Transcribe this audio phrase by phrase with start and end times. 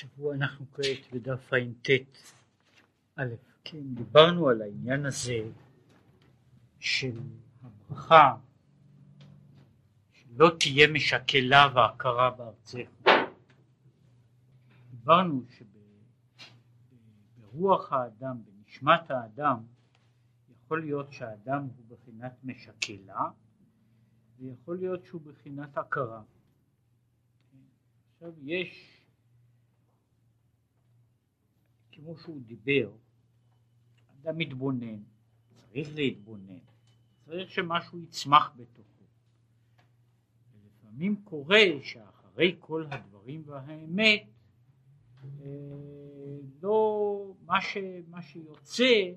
[0.00, 1.90] השבוע אנחנו כעת בדף ע"ט
[3.16, 5.38] א', כן, דיברנו על העניין הזה
[6.78, 7.20] של
[7.62, 8.36] הברכה
[10.12, 12.78] שלא תהיה משקלה והכרה בארצך.
[14.90, 15.42] דיברנו
[17.50, 19.62] שברוח האדם, בנשמת האדם,
[20.50, 23.30] יכול להיות שהאדם הוא בחינת משקלה
[24.38, 26.22] ויכול להיות שהוא בחינת הכרה.
[28.14, 28.99] עכשיו יש
[32.04, 32.90] כמו שהוא דיבר,
[34.22, 35.02] אדם מתבונן,
[35.54, 36.58] צריך להתבונן,
[37.24, 39.04] צריך שמשהו יצמח בתוכו.
[40.52, 44.22] ולפעמים קורה שאחרי כל הדברים והאמת,
[45.24, 45.46] אה,
[46.62, 47.76] לא, מה, ש,
[48.08, 49.10] מה שיוצא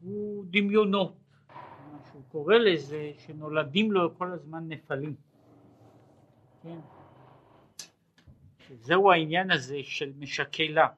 [0.00, 1.16] הוא דמיונות,
[1.92, 5.14] מה שהוא קורא לזה שנולדים לו כל הזמן נפלים,
[6.62, 6.78] כן?
[8.58, 10.88] שזהו העניין הזה של משקלה.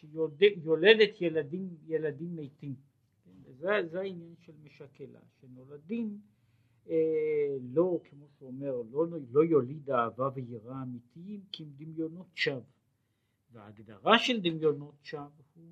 [0.00, 2.74] שיולדת ילדים, ילדים מתים.
[3.24, 3.52] כן?
[3.52, 6.20] זה, זה העניין של משקלה, שנולדים
[6.88, 12.60] אה, לא, כמו שהוא אומר, לא, לא יוליד אהבה ויראה אמיתיים כי הם דמיונות שווא.
[13.52, 15.64] וההגדרה של דמיונות שווא הוא,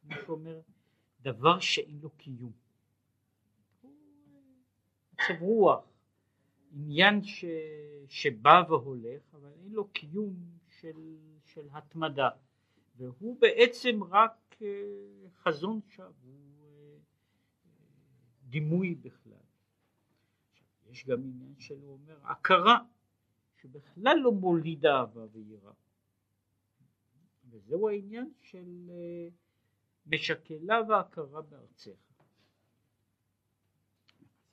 [0.00, 0.60] כמו שהוא אומר,
[1.22, 2.52] דבר שאין לו קיום.
[3.80, 3.92] הוא
[5.12, 5.84] מצב רוח,
[6.72, 7.44] עניין ש,
[8.08, 10.34] שבא והולך, אבל אין לו קיום
[10.80, 12.28] של, של התמדה.
[12.96, 14.68] והוא בעצם רק אה,
[15.36, 16.98] חזון שווא, הוא אה,
[18.48, 19.32] דימוי בכלל.
[20.90, 22.78] יש גם עניין שהוא אומר הכרה,
[23.56, 25.72] שבכלל לא מוליד אהבה ויראה.
[27.50, 29.28] וזהו העניין של אה,
[30.06, 31.90] משקלה והכרה בארצך.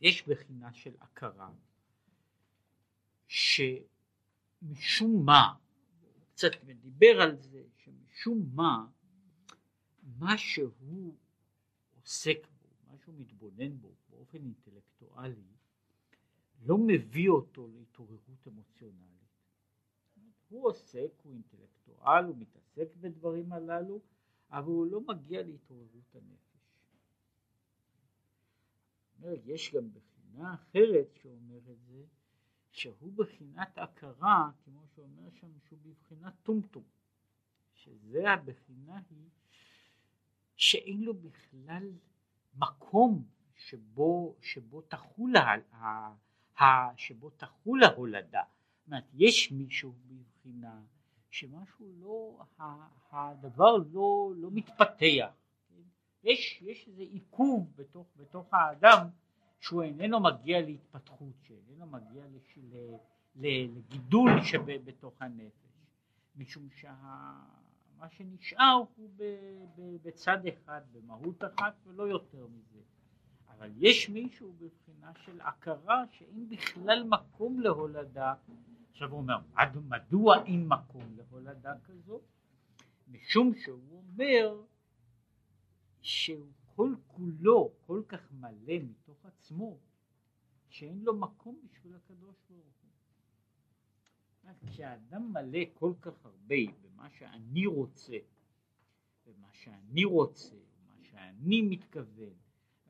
[0.01, 1.49] יש בחינה של הכרה
[3.27, 5.55] שמשום מה,
[6.37, 7.63] קצת דיבר על זה,
[8.03, 8.87] משום מה,
[10.19, 11.15] מה שהוא
[12.01, 15.47] עוסק בו, מה שהוא מתבונן בו באופן אינטלקטואלי,
[16.65, 19.07] לא מביא אותו להתעוררות אמוציונלית.
[20.49, 24.01] הוא עוסק, הוא אינטלקטואל, הוא מתעסק בדברים הללו,
[24.51, 26.57] אבל הוא לא מגיע להתעוררות הנפש.
[29.45, 32.03] יש גם בחינה אחרת שאומר את זה,
[32.77, 36.83] שהוא בחינת הכרה, כמו שאומר שם, שהוא בבחינת טומטום.
[37.73, 39.29] שזה הבחינה היא
[40.55, 41.91] שאין לו בכלל
[42.57, 45.77] מקום שבו, שבו תחול ה,
[46.59, 48.43] ה, שבו תחול ההולדה.
[48.79, 50.81] זאת אומרת, יש מישהו בבחינה
[51.29, 52.43] שמשהו לא,
[53.11, 55.33] הדבר לא, לא מתפתח.
[56.23, 59.07] יש, יש איזה עיכוב בתוך, בתוך האדם
[59.59, 62.59] שהוא איננו מגיע להתפתחות, שאיננו מגיע לש,
[63.35, 65.67] לגידול שבתוך הנפש,
[66.35, 66.95] משום שה...
[67.97, 69.09] מה שנשאר הוא
[70.03, 72.79] בצד אחד, במהות אחת ולא יותר מזה.
[73.47, 78.33] אבל יש מישהו בבחינה של הכרה שאין בכלל מקום להולדה.
[78.91, 79.37] עכשיו הוא אומר,
[79.87, 82.21] מדוע אין מקום להולדה כזו?
[83.07, 84.61] משום שהוא אומר
[86.01, 89.77] שהוא כל כולו כל כך מלא מתוך עצמו,
[90.69, 92.75] שאין לו מקום בשביל הקדוש ברוך
[94.43, 94.59] הוא.
[94.67, 98.17] כשאדם מלא כל כך הרבה במה שאני רוצה,
[99.25, 100.55] במה שאני רוצה,
[100.87, 102.33] מה שאני מתכוון,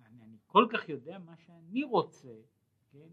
[0.05, 2.35] אני, אני כל כך יודע מה שאני רוצה,
[2.91, 3.09] כן?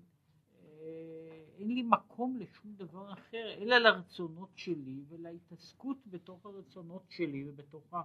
[1.59, 8.03] אין לי מקום לשום דבר אחר אלא לרצונות שלי ולהתעסקות בתוך הרצונות שלי ובתוך, ה,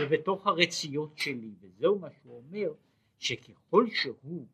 [0.00, 1.50] ובתוך הרציות שלי.
[1.60, 2.72] וזהו מה שהוא אומר
[3.18, 4.46] שככל שהוא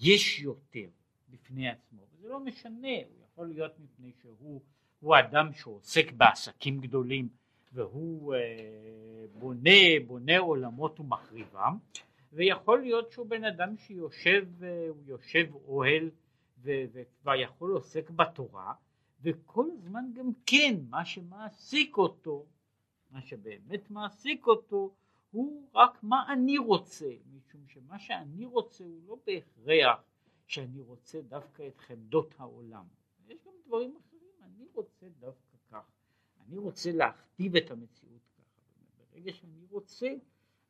[0.00, 0.88] יש יותר
[1.28, 4.60] בפני עצמו וזה לא משנה הוא יכול להיות מפני שהוא
[5.00, 7.28] הוא אדם שעוסק בעסקים גדולים
[7.72, 9.70] והוא אה, בונה,
[10.06, 11.76] בונה עולמות ומחריבם
[12.32, 16.10] ויכול להיות שהוא בן אדם שיושב, אה, יושב אוהל
[16.64, 18.74] וכבר יכול עוסק בתורה
[19.20, 22.46] וכל הזמן גם כן מה שמעסיק אותו,
[23.10, 24.94] מה שבאמת מעסיק אותו
[25.30, 30.04] הוא רק מה אני רוצה, משום שמה שאני רוצה הוא לא בהכרח
[30.46, 32.84] שאני רוצה דווקא את חמדות העולם,
[33.28, 35.90] יש גם דברים אחרים, אני רוצה דווקא כך,
[36.46, 38.60] אני רוצה להכתיב את המציאות ככה,
[39.12, 40.08] ברגע שאני רוצה,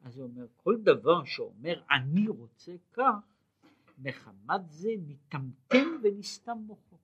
[0.01, 3.34] אז הוא אומר, כל דבר שאומר אני רוצה כך,
[3.99, 6.99] מחמת זה מטמטם ונסתם מוחו.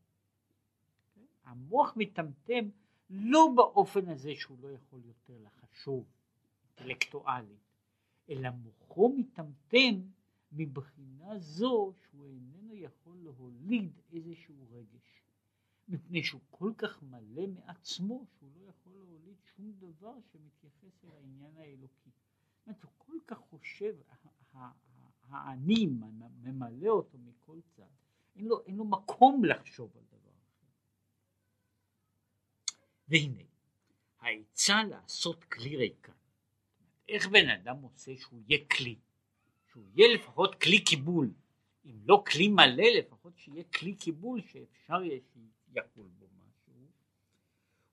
[1.45, 2.69] המוח מטמטם
[3.11, 6.05] לא באופן הזה שהוא לא יכול יותר לחשוב
[6.79, 7.75] אינטלקטואלית,
[8.29, 10.01] אלא מוחו מטמטם
[10.53, 15.23] מבחינה זו שהוא איננו יכול להוליד איזשהו רגש.
[15.89, 21.57] מפני שהוא כל כך מלא מעצמו שהוא לא יכול להוליד שום דבר שמתייחס אל העניין
[21.57, 22.11] האלוקי.
[22.11, 23.97] זאת אומרת, הוא כל כך חושב,
[25.31, 25.87] האני
[26.43, 27.83] ממלא אותו מכל צד,
[28.37, 30.67] אין לו, אין לו מקום לחשוב על דבר אחר.
[33.09, 33.43] והנה,
[34.21, 36.13] העצה לעשות כלי ריקה,
[37.09, 38.99] איך בן אדם עושה שהוא יהיה כלי,
[39.71, 41.33] שהוא יהיה לפחות כלי קיבול,
[41.85, 46.89] אם לא כלי מלא לפחות שיהיה כלי קיבול שאפשר יהיה שיחול בו משהו,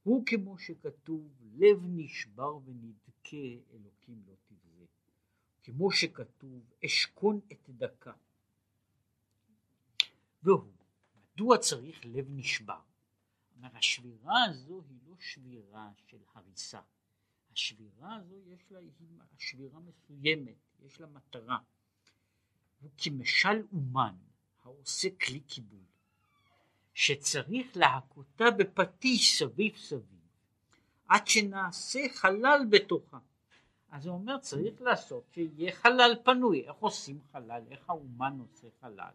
[0.04, 3.38] הוא כמו שכתוב לב נשבר ונדכה
[3.74, 4.34] אלוקים לא
[5.68, 8.12] כמו שכתוב אשכון את דקה,
[10.44, 10.72] והוא,
[11.16, 12.80] מדוע צריך לב נשבר?
[13.56, 16.82] אומר השבירה הזו היא לא שבירה של הריסה,
[17.52, 18.92] השבירה הזו יש לה, היא
[19.38, 21.58] שבירה מסוימת, יש לה מטרה.
[22.82, 24.16] הוא כמשל אומן
[24.64, 25.86] העושה כלי קיבול,
[26.94, 30.28] שצריך להכותה בפטיש סביב סביב,
[31.08, 33.20] עד שנעשה חלל בתוכה.
[33.92, 39.12] אז הוא אומר צריך לעשות שיהיה חלל פנוי, איך עושים חלל, איך האומן עושה חלל,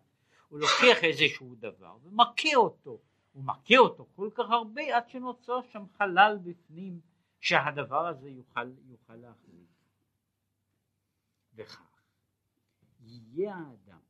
[0.48, 2.98] הוא לוקח איזשהו דבר ומכה אותו,
[3.32, 7.00] הוא מכה אותו כל כך הרבה עד שנוצר שם חלל בפנים
[7.40, 9.70] שהדבר הזה יוכל, יוכל להחליט.
[11.54, 12.02] וכך
[13.00, 14.00] יהיה האדם,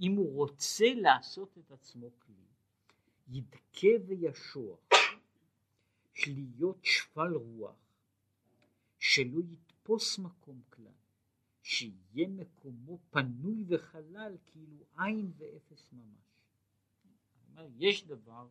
[0.00, 2.46] אם הוא רוצה לעשות את עצמו כלי,
[3.28, 4.78] ידכה וישוח,
[6.26, 7.76] להיות שפל רוח,
[8.98, 9.40] שלא
[9.88, 10.92] יתפוס מקום כלל,
[11.62, 16.44] שיהיה מקומו פנוי וחלל כאילו עין ואפס ממש.
[17.50, 18.48] אומר, יש דבר,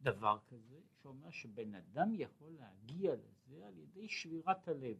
[0.00, 4.96] דבר כזה שאומר שבן אדם יכול להגיע לזה על ידי שבירת הלב.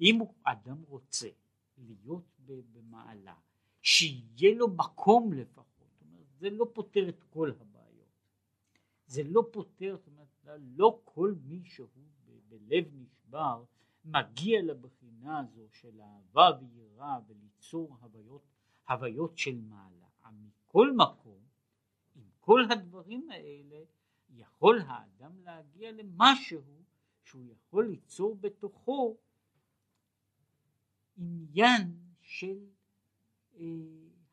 [0.00, 1.28] אם הוא אדם רוצה
[1.78, 2.40] להיות
[2.72, 3.36] במעלה,
[3.82, 8.28] שיהיה לו מקום לפחות, אומרת, זה לא פותר את כל הבעיות,
[9.06, 11.88] זה לא פותר, זאת אומרת, לא כל מי שהוא
[12.48, 13.64] בלב נשבר
[14.06, 18.42] מגיע לבחינה הזו של אהבה ויראה וליצור הוויות,
[18.88, 20.06] הוויות של מעלה.
[20.76, 21.40] מכל מקום,
[22.14, 23.84] עם כל הדברים האלה,
[24.30, 26.82] יכול האדם להגיע למשהו
[27.24, 29.16] שהוא יכול ליצור בתוכו
[31.16, 32.58] עניין של
[33.54, 33.64] אה,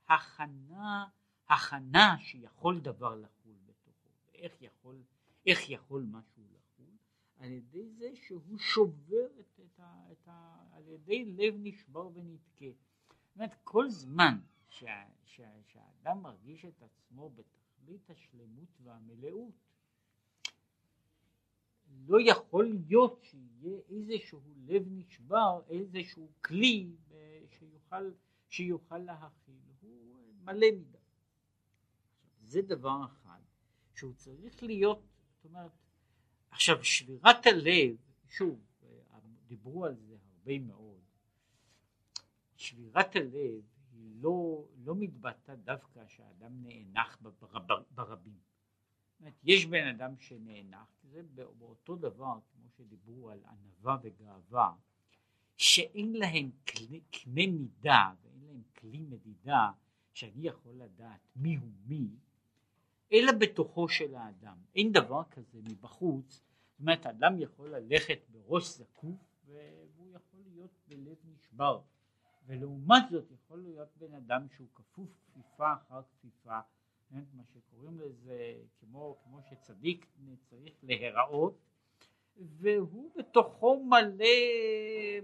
[0.07, 1.07] הכנה,
[1.49, 5.03] הכנה שיכול דבר לחול בתוכו, ואיך יכול,
[5.45, 6.91] איך יכול משהו לחול,
[7.37, 9.52] על ידי זה שהוא שובר את,
[11.13, 12.65] ידי לב נשבר ונתקה.
[12.65, 14.39] זאת אומרת, כל זמן
[14.69, 19.53] שה, שה, שהאדם מרגיש את עצמו בתכלית השלמות והמלאות,
[22.07, 26.95] לא יכול להיות שיהיה איזשהו לב נשבר, איזשהו כלי
[27.49, 28.11] שיוכל,
[28.49, 30.97] שיוכל להכיל, הוא מלא מדי.
[32.41, 33.39] זה דבר אחד
[33.95, 35.01] שהוא צריך להיות,
[35.35, 35.71] זאת אומרת,
[36.49, 37.95] עכשיו שבירת הלב,
[38.27, 38.59] שוב,
[39.47, 41.01] דיברו על זה הרבה מאוד,
[42.63, 47.17] שבירת הלב היא לא, לא מתבטאת דווקא שהאדם נאנח
[47.91, 48.39] ברבים.
[49.19, 51.21] אומרת, יש בן אדם שנאנח, זה
[51.57, 54.73] באותו דבר כמו שדיברו על ענווה וגאווה,
[55.57, 59.71] שאין להם קנה מידה ואין להם כלי מדידה
[60.13, 62.07] שאני יכול לדעת מי הוא מי,
[63.13, 64.57] אלא בתוכו של האדם.
[64.75, 71.17] אין דבר כזה מבחוץ, זאת אומרת האדם יכול ללכת בראש זקוף והוא יכול להיות בלב
[71.25, 71.81] נשבר,
[72.45, 76.59] ולעומת זאת יכול להיות בן אדם שהוא כפוף כפיפה אחר כפיפה
[77.09, 80.07] כן, מה שקוראים לזה כמו, כמו שצדיק
[80.49, 81.57] צריך להיראות
[82.37, 84.25] והוא בתוכו מלא,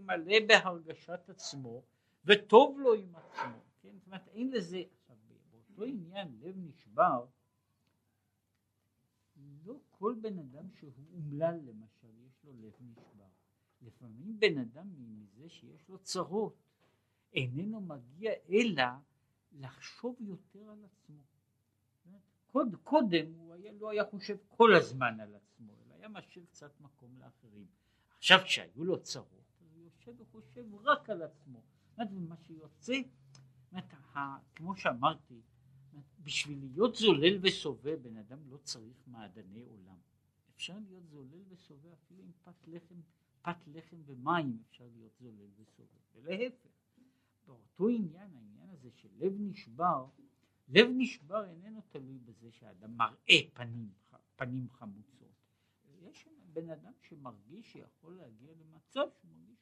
[0.03, 1.83] מלא בהרגשת עצמו
[2.25, 3.97] וטוב לו עם עצמו, כן?
[3.97, 5.15] זאת אומרת אין לזה, עכשיו
[5.51, 7.25] באותו עניין לב נשבר
[9.65, 13.27] לא כל בן אדם שהוא אומלל למשל יש לו לב נשבר,
[13.81, 16.68] לפעמים בן אדם מזה שיש לו צרות
[17.33, 18.83] איננו מגיע אלא
[19.51, 21.24] לחשוב יותר על עצמו
[22.51, 26.81] קוד, קודם הוא היה, לא היה חושב כל הזמן על עצמו, אלא היה משאיר קצת
[26.81, 27.67] מקום לאחרים.
[28.17, 31.62] עכשיו כשהיו לו צרות, הוא יושב וחושב רק על עצמו.
[32.12, 32.93] ומה שיוצא,
[34.55, 35.41] כמו שאמרתי,
[36.24, 39.98] בשביל להיות זולל וסובב בן אדם לא צריך מעדני עולם.
[40.55, 43.01] אפשר להיות זולל וסובב אפילו עם פת לחם,
[43.41, 46.78] פת לחם ומים אפשר להיות זולל וסובב, ולהפך.
[47.50, 50.06] באותו עניין, העניין הזה של לב נשבר,
[50.70, 53.89] לב נשבר איננו תלוי בזה שאדם מראה פנים,
[54.36, 55.34] פנים חמוצות.
[56.01, 59.08] יש בן אדם שמרגיש שיכול להגיע למצב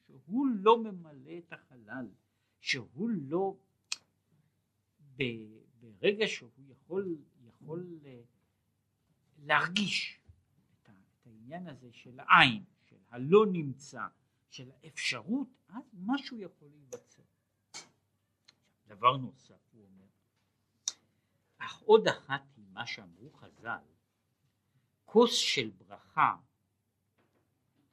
[0.06, 2.08] שהוא לא ממלא את החלל,
[2.60, 3.56] שהוא לא,
[5.80, 7.16] ברגע שהוא יכול,
[7.46, 7.98] יכול
[9.38, 10.20] להרגיש
[10.72, 10.88] את
[11.26, 14.06] העניין הזה של העין, של הלא נמצא,
[14.50, 17.17] של האפשרות, אז משהו יכול להיווצר.
[18.88, 20.06] דבר נוסף הוא אומר,
[21.58, 23.84] אך עוד אחת היא מה שאמרו חז"ל,
[25.04, 26.36] כוס של ברכה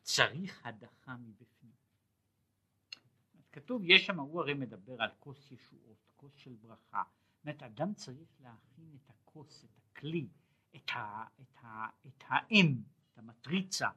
[0.02, 1.72] צריך הדחה מבפנים.
[3.52, 7.04] כתוב, יש שם, הוא הרי מדבר על כוס ישועות, כוס של ברכה.
[7.36, 10.28] זאת אומרת, אדם צריך להכין את הכוס, את הכלי,
[10.76, 12.76] את, ה, את, ה, את האם,
[13.12, 13.90] את המטריצה,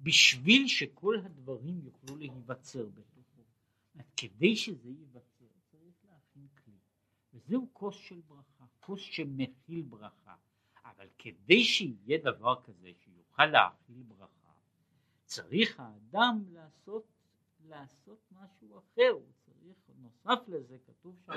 [0.00, 3.24] בשביל שכל הדברים יוכלו להיווצר בתוכו.
[4.16, 5.33] כדי שזה ייווצר
[7.34, 10.34] וזהו כוס של ברכה, כוס שמכיל ברכה,
[10.84, 14.52] אבל כדי שיהיה דבר כזה שיוכל להכיל ברכה,
[15.24, 17.04] צריך האדם לעשות,
[17.66, 21.32] לעשות משהו אחר, הוא צריך, נוסף לזה כתוב שם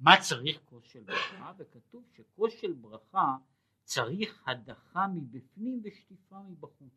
[0.00, 3.36] מה צריך כוס של ברכה, וכתוב שכוס של ברכה
[3.82, 6.92] צריך הדחה מבפנים ושטיפה מבחוץ.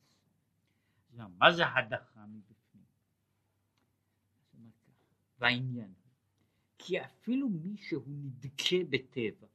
[1.13, 2.86] מה זה הדחה מבפנים?
[5.39, 5.94] והעניין
[6.77, 9.48] כי אפילו מי שהוא נדכה בטבע,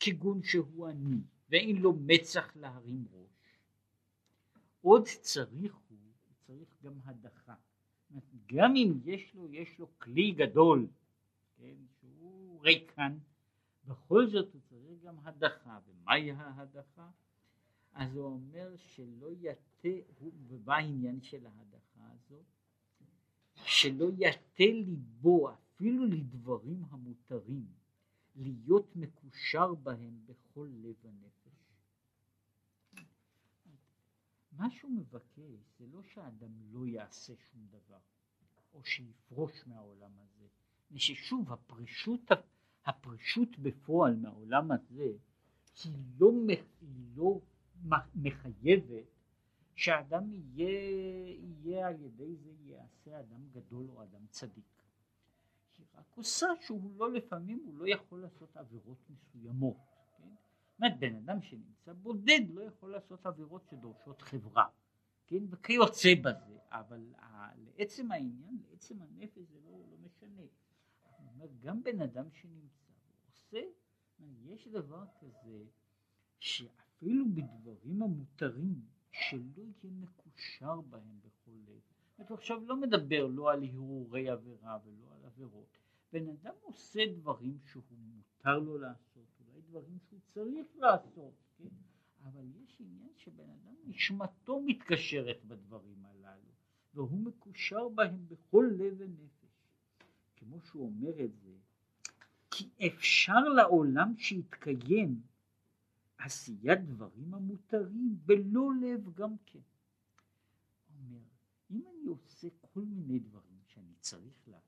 [0.00, 3.58] כגון שהוא עני, ואין לו מצח להרים ראש,
[4.80, 5.98] עוד צריך הוא,
[6.46, 7.54] צריך גם הדחה.
[8.46, 10.86] גם אם יש לו, יש לו כלי גדול,
[11.56, 13.18] כן, שהוא ריקן,
[13.84, 15.78] בכל זאת הוא צריך גם הדחה.
[15.86, 17.10] ומהי ההדחה?
[17.92, 19.88] אז הוא אומר שלא יטה,
[20.48, 22.44] ומה העניין של ההדחה הזאת?
[23.54, 27.66] שלא יטה ליבו אפילו לדברים המותרים,
[28.36, 31.58] להיות מקושר בהם בכל לב ונפש.
[34.52, 37.98] מה שהוא מבקש זה לא שהאדם לא יעשה שום דבר,
[38.74, 40.46] או שיפרוש מהעולם הזה,
[40.96, 42.20] ששוב הפרישות,
[42.84, 45.12] הפרישות בפועל מהעולם הזה
[45.84, 46.32] היא לא,
[46.80, 47.40] היא לא
[48.14, 49.06] מחייבת
[49.74, 50.68] שאדם יהיה,
[51.40, 54.77] יהיה על ידי זה יעשה אדם גדול או אדם צדיק.
[55.98, 59.76] רק עושה שהוא לא לפעמים הוא לא יכול לעשות עבירות מסוימות.
[60.18, 60.28] כן?
[60.28, 64.64] זאת אומרת בן אדם שנמצא בודד לא יכול לעשות עבירות שדורשות חברה.
[65.26, 65.44] כן?
[65.50, 67.14] וכיוצא בזה, אבל
[67.56, 70.42] לעצם העניין, לעצם הנפש זה לא, לא משנה.
[71.18, 73.60] אני אומר, גם בן אדם שנמצא, הוא עושה,
[74.44, 75.64] יש דבר כזה,
[76.38, 81.80] שאפילו בדברים המותרים, שלא יהיה מקושר בהם בכל לב.
[82.18, 85.77] זאת עכשיו לא מדבר לא על הרהורי עבירה ולא על עבירות.
[86.12, 91.68] בן אדם עושה דברים שהוא מותר לו לעשות, אולי דברים שהוא צריך לעשות, כן?
[92.24, 96.52] אבל יש עניין שבן אדם נשמתו מתקשרת בדברים הללו,
[96.94, 99.38] והוא מקושר בהם בכל לב ונפש.
[100.36, 101.52] כמו שהוא אומר את זה,
[102.50, 105.20] כי אפשר לעולם שיתקיים
[106.18, 109.58] עשיית דברים המותרים בלא לב גם כן.
[110.98, 111.20] אומר,
[111.70, 114.67] אם אני עושה כל מיני דברים שאני צריך לעשות,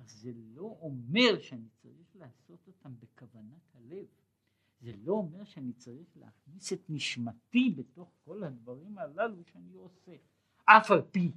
[0.00, 4.06] אז זה לא אומר שאני צריך לעשות אותם בכוונת הלב.
[4.80, 10.16] זה לא אומר שאני צריך להכניס את נשמתי בתוך כל הדברים הללו שאני עושה.
[10.64, 11.32] אף על פי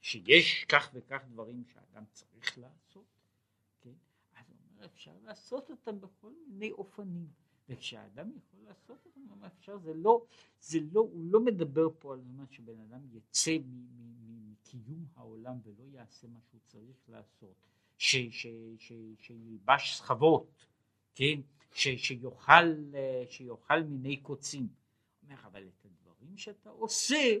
[0.00, 3.06] שיש כך וכך דברים שאדם צריך לעשות,
[3.80, 3.94] כן?
[4.34, 7.28] אז אומר אפשר לעשות אותם בכל מיני אופנים.
[7.68, 10.26] וכשאדם יכול לעשות אותם גם אפשר, זה לא,
[10.60, 13.56] זה לא, הוא לא מדבר פה על מה שבן אדם יצא
[14.26, 17.56] מקיום העולם ולא יעשה מה שהוא צריך לעשות,
[17.98, 18.46] ש, ש,
[18.78, 20.66] ש, שילבש סחבות,
[21.14, 21.40] כן,
[21.72, 22.64] ש, שיאכל,
[23.30, 24.68] שיאכל מיני קוצים.
[25.22, 27.36] אומר, אבל את הדברים שאתה עושה,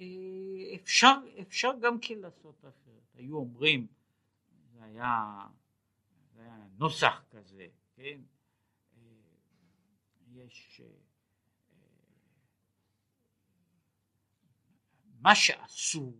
[0.00, 3.14] אה, אפשר, אפשר גם כן לעשות אחרת.
[3.14, 3.86] היו אומרים,
[4.72, 5.46] זה היה,
[6.34, 8.20] זה היה נוסח כזה, כן,
[8.96, 9.02] אה,
[10.32, 10.88] יש אה,
[15.20, 16.18] מה שאסור,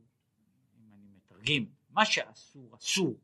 [0.78, 3.14] אם אני מתרגם, מה שאסור אסור,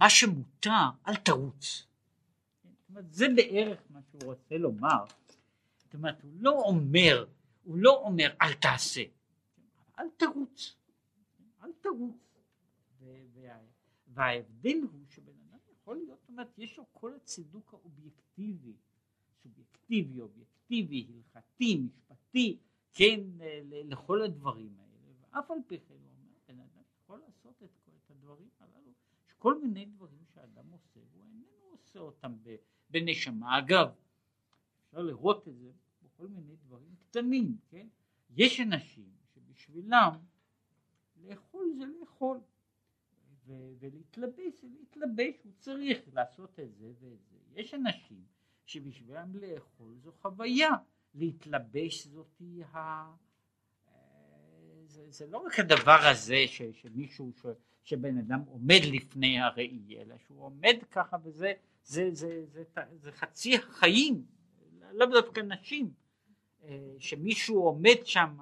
[0.00, 1.86] מה שמותר אל תרוץ.
[2.62, 5.04] זאת אומרת, זה בערך מה שהוא רוצה לומר.
[5.76, 7.26] זאת אומרת, הוא לא אומר,
[7.64, 9.02] הוא לא אומר אל תעשה,
[9.98, 10.74] אל תרוץ,
[11.62, 12.16] אל תרוץ.
[14.14, 15.32] וההבדל הוא שבן
[15.82, 18.72] יכול להיות, זאת אומרת, יש לו כל הצידוק האובייקטיבי,
[19.42, 22.58] סובייקטיבי, אובייקטיבי, הלכתי, משפטי,
[22.92, 23.20] כן,
[23.70, 27.20] לכל הדברים האלה, ואף על פי כן הוא אומר, בן אדם יכול
[27.52, 28.92] לעשות את, את הדברים הללו,
[29.26, 32.36] יש כל מיני דברים שאדם עושה, הוא איננו עושה אותם
[32.90, 33.58] בנשמה.
[33.58, 33.94] אגב,
[34.86, 37.88] אפשר לראות את זה בכל מיני דברים קטנים, כן?
[38.30, 40.18] יש אנשים שבשבילם
[41.16, 42.40] לאכול זה לאכול.
[43.46, 47.38] ולהתלבש זה להתלבש, הוא צריך לעשות את זה ואת זה.
[47.54, 48.24] יש אנשים
[48.66, 50.70] שבשבילם לאכול זו חוויה,
[51.14, 53.14] להתלבש זאתי ה...
[54.92, 57.46] זה, זה לא רק הדבר הזה ש, שמישהו, ש,
[57.84, 61.52] שבן אדם עומד לפני הראי, אלא שהוא עומד ככה וזה
[61.84, 64.24] זה, זה, זה, זה, זה חצי החיים,
[64.92, 65.90] לאו דווקא נשים,
[66.64, 68.36] אה, שמישהו עומד שם,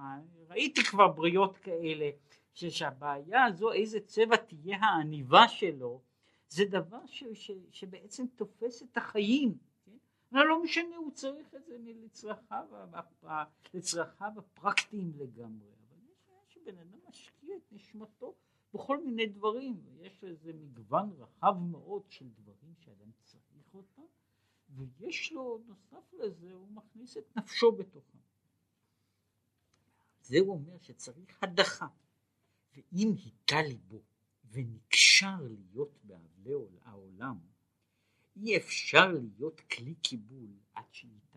[0.49, 2.11] ראיתי כבר בריאות כאלה,
[2.55, 6.01] שהבעיה הזו איזה צבע תהיה העניבה שלו,
[6.49, 9.55] זה דבר ש, ש, שבעצם תופס את החיים.
[9.85, 10.37] כן?
[10.37, 12.65] לא משנה, הוא צריך את זה לצרכיו,
[13.75, 15.80] לצרכיו הפרקטיים לגמרי,
[16.71, 18.35] יש שבן אדם משקיע את נשמתו
[18.75, 24.03] בכל מיני דברים, יש איזה מגוון רחב מאוד של דברים שאדם צריך אותם,
[24.69, 28.19] ויש לו, נוסף לזה, הוא מכניס את נפשו בתוכם.
[30.23, 31.87] זה הוא אומר שצריך הדחה,
[32.75, 34.03] ואם היכה ליבו
[34.51, 37.39] ונקשר להיות באבלי העולם,
[38.37, 41.30] אי אפשר להיות כלי קיבול עד שיטהר.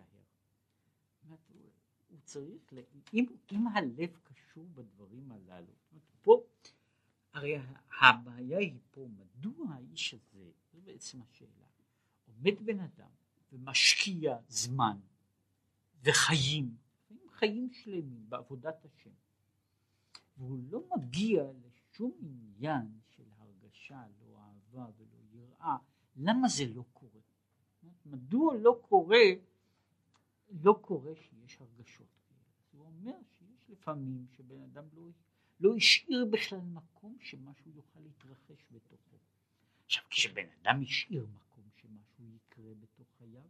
[2.24, 2.74] צריך,
[3.14, 5.74] אם, אם הלב קשור בדברים הללו,
[6.22, 6.44] פה
[7.34, 7.58] הרי
[8.02, 11.66] הבעיה היא פה, מדוע האיש הזה, זו בעצם השאלה,
[12.28, 13.10] עומד בן אדם
[13.52, 14.98] ומשקיע זמן
[16.04, 16.76] וחיים,
[17.30, 19.10] חיים שלמים בעבודת השם,
[20.38, 25.78] והוא לא מגיע לשום עניין של הרגשה, לא אהבה ולא יראה,
[26.16, 27.22] למה זה לא קורה?
[28.06, 29.26] מדוע לא קורה,
[30.50, 32.13] לא קורה שיש הרגשות
[33.06, 35.10] אומר שיש לפעמים שבן אדם לא
[35.60, 39.18] לא השאיר בכלל מקום שמשהו יוכל להתרחש בתוכו.
[39.86, 43.48] עכשיו כשבן אדם השאיר מקום שמשהו יקרה בתוך חייו,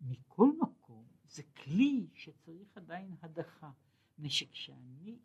[0.00, 3.70] מכל מקום זה כלי שצריך עדיין הדחה.
[4.12, 5.18] מפני שכשאני,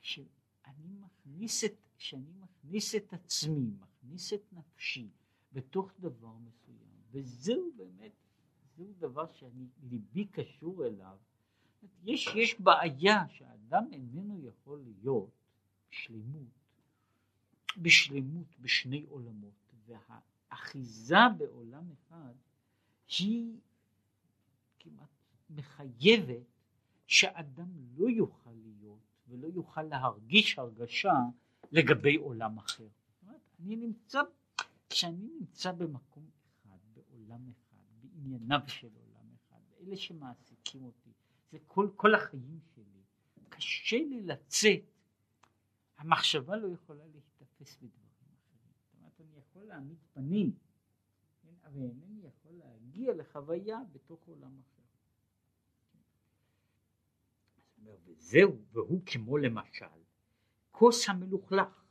[0.00, 5.08] כשאני מכניס את, כשאני מכניס את עצמי, מכניס את נפשי
[5.52, 8.12] בתוך דבר מסוים, וזהו באמת,
[8.76, 11.18] זהו דבר שאני, ליבי קשור אליו,
[12.04, 15.30] יש, יש בעיה שהאדם איננו יכול להיות
[15.90, 16.48] בשלמות,
[17.76, 22.32] בשלמות בשני עולמות, והאחיזה בעולם אחד
[23.18, 23.56] היא
[24.78, 25.08] כמעט
[25.50, 26.46] מחייבת
[27.06, 31.14] שאדם לא יוכל להיות ולא יוכל להרגיש הרגשה
[31.72, 32.88] לגבי עולם אחר.
[33.60, 34.20] אני נמצא,
[34.90, 41.03] כשאני נמצא במקום אחד, בעולם אחד, בענייניו של עולם אחד, אלה שמעסיקים אותי,
[41.54, 43.02] זה כל, כל החיים שלי.
[43.48, 44.82] קשה לי לצאת.
[45.98, 48.72] המחשבה לא יכולה להשתפס בדברים אחרים.
[48.82, 50.58] זאת אומרת, אני יכול להעמיד פנים,
[51.42, 54.82] כן, אבל אינני יכול להגיע לחוויה בתוך עולם אחר.
[58.04, 59.86] וזהו, והוא כמו למשל
[60.70, 61.84] כוס המלוכלך,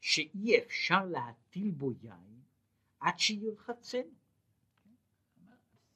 [0.00, 2.42] שאי אפשר להטיל בו יין
[3.00, 4.10] עד שירחצנו.
[4.84, 4.90] כן?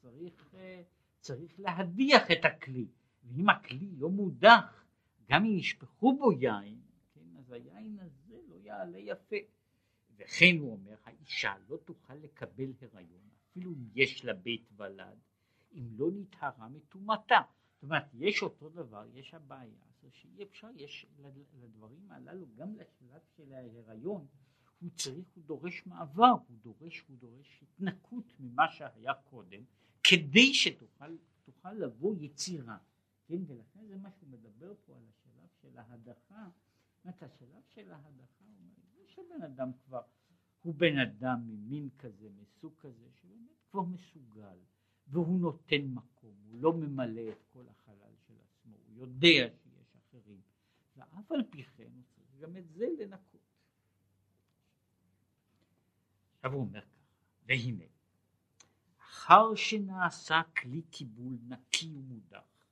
[0.02, 0.83] צריך אה,
[1.26, 2.88] צריך להדיח את הכלי,
[3.24, 4.84] ואם הכלי לא מודח,
[5.30, 6.80] גם אם ישפכו בו יין,
[7.14, 9.36] כן, אז היין הזה לא יעלה יפה.
[10.16, 15.18] וכן הוא אומר, האישה לא תוכל לקבל הריון, אפילו אם יש לה בית ולד,
[15.74, 17.40] אם לא נטהרה מטומאתה.
[17.74, 21.06] זאת אומרת, יש אותו דבר, יש הבעיה, זה שאי אפשר, יש
[21.62, 24.26] לדברים הללו, גם לשלב של ההיריון,
[24.80, 29.62] הוא צריך, הוא דורש מעבר, הוא דורש, הוא דורש התנקות ממה שהיה קודם,
[30.10, 32.78] כדי שתוכל לבוא יצירה,
[33.26, 36.48] כן, ולכן זה מה שהוא מדבר פה על השלב של ההדחה,
[37.04, 40.02] זאת השלב של ההדחה, הוא אומר, שבן אדם כבר,
[40.62, 44.58] הוא בן אדם ממין כזה, מסוג כזה, שבאמת כבר מסוגל,
[45.06, 50.40] והוא נותן מקום, הוא לא ממלא את כל החלל של עצמו, הוא יודע שיש אחרים,
[50.96, 53.40] ואף על פי כן הוא צריך גם את זה לנקות.
[56.36, 57.16] עכשיו הוא אומר ככה,
[57.46, 57.84] והנה
[59.26, 62.66] לאחר שנעשה כלי קיבול נקי ומודח.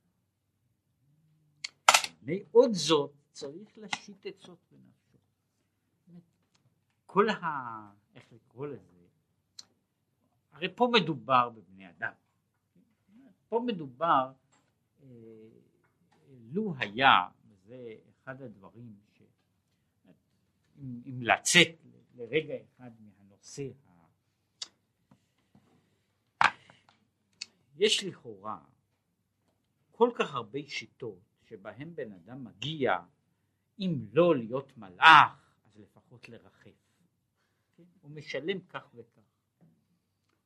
[2.23, 5.19] מעוד זאת צריך להשית עצות בנפשו.
[7.07, 7.45] כל ה...
[8.15, 9.07] איך לקרוא לזה?
[10.53, 12.13] הרי פה מדובר בבני אדם.
[13.49, 14.33] פה מדובר,
[15.03, 15.09] אה,
[16.53, 19.23] לו היה, וזה אחד הדברים ש...
[20.79, 21.69] אם, אם לצאת
[22.15, 23.69] לרגע אחד מהנושא
[27.77, 28.59] יש לכאורה
[29.91, 32.99] כל כך הרבה שיטות שבהם בן אדם מגיע
[33.79, 36.71] אם לא להיות מלאך אז לפחות לרחף.
[37.77, 37.83] כן?
[38.01, 39.23] הוא משלם כך וכך,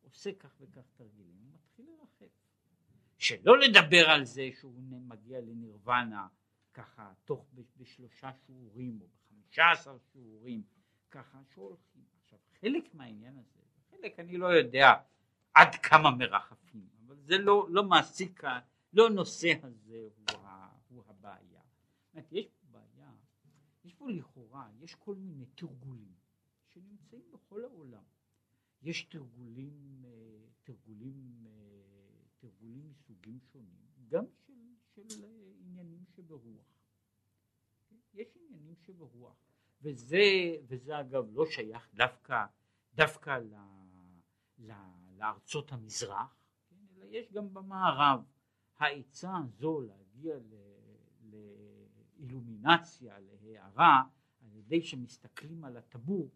[0.02, 2.32] עושה כך וכך תרגילים, הוא מתחיל לרחף.
[3.18, 6.28] שלא לדבר על זה שהוא מגיע לנירוונה
[6.74, 10.62] ככה תוך בשלושה שיעורים או בחמישה עשר שיעורים
[11.10, 12.02] ככה שהולכים.
[12.22, 13.60] עכשיו חלק מהעניין הזה,
[13.90, 14.94] חלק אני לא יודע
[15.54, 18.42] עד כמה מרחפים, אבל זה לא, לא מעסיק,
[18.92, 21.60] לא הנושא הזה הוא, ה, הוא הבעיה.
[22.32, 23.12] יש פה בעיה,
[23.84, 26.14] יש פה לכאורה, יש כל מיני תרגולים
[26.72, 28.02] שנמצאים בכל העולם.
[28.82, 30.10] יש תרגולים, אה,
[30.62, 31.52] תרגולים, אה,
[32.38, 34.52] תרגולים מסוגים שונים, גם של,
[34.94, 35.28] של אה,
[35.60, 36.66] עניינים שברוח.
[38.14, 39.36] יש עניינים שברוח,
[39.82, 42.46] וזה, וזה אגב לא שייך דווקא,
[42.94, 43.54] דווקא ל,
[44.58, 44.72] ל,
[45.18, 46.36] לארצות המזרח,
[46.70, 48.20] כן, אלא יש גם במערב.
[48.78, 50.36] העצה הזו להגיע
[52.18, 54.02] לאילומינציה, להערה,
[54.42, 56.28] על ידי שמסתכלים על הטבור,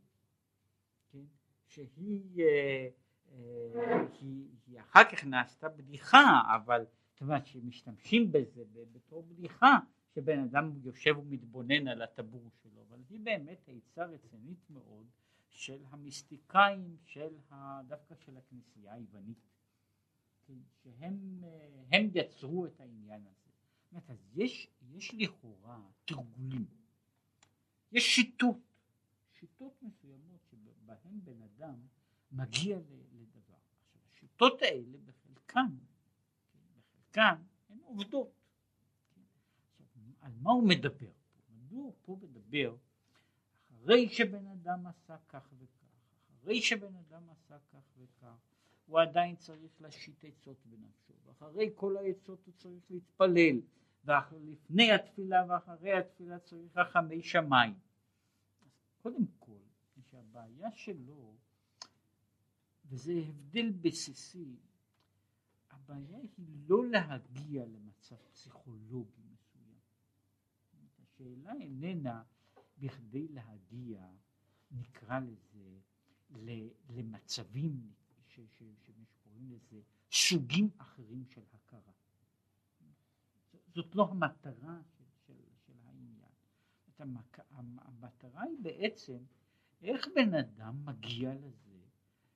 [1.10, 1.24] כן,
[1.66, 2.88] שהיא אה,
[3.32, 9.78] אה, היא, היא אחר כך נעשתה בדיחה, אבל זאת אומרת שמשתמשים בזה בתור בדיחה,
[10.14, 15.06] שבן אדם יושב ומתבונן על הטבור שלו, אבל היא באמת עצה רצינית מאוד
[15.52, 19.38] של המיסטיקאים של ה, דווקא של הכנסייה היוונית,
[20.46, 21.44] כן, שהם
[22.14, 23.50] יצרו את העניין הזה.
[23.92, 26.66] זאת אז יש, יש לכאורה תרגולים,
[27.92, 28.56] יש שיטות,
[29.32, 31.86] שיטות מסוימות שבהן בן אדם
[32.32, 32.78] מגיע
[33.12, 33.54] לדבר.
[33.80, 35.76] עכשיו השיטות האלה בחלקן,
[36.78, 38.32] בחלקן הן עובדות.
[39.80, 39.86] עכשיו,
[40.20, 41.40] על מה הוא מדבר פה?
[41.50, 42.76] מדוע פה מדבר
[43.82, 45.86] אחרי שבן אדם עשה כך וכך,
[46.40, 48.36] אחרי שבן אדם עשה כך וכך,
[48.86, 53.60] הוא עדיין צריך להשית עצות בנפשו, ואחרי כל העצות הוא צריך להתפלל,
[54.04, 57.74] ולפני התפילה ואחרי התפילה צריך רחמי שמיים.
[59.02, 59.58] קודם כל,
[60.10, 61.36] שהבעיה שלו,
[62.84, 64.56] וזה הבדל בסיסי,
[65.70, 69.78] הבעיה היא לא להגיע למצב פסיכולוגי מסוים.
[71.02, 72.22] השאלה איננה
[72.78, 74.06] בכדי להגיע,
[74.70, 75.78] נקרא לזה,
[76.88, 77.92] למצבים
[78.26, 79.80] שקוראים לזה
[80.12, 81.92] סוגים אחרים של הכרה.
[83.74, 85.34] זאת לא המטרה של, של,
[85.66, 86.32] של העניין.
[87.02, 87.38] המק...
[87.50, 89.18] המטרה היא בעצם
[89.82, 91.80] איך בן אדם מגיע לזה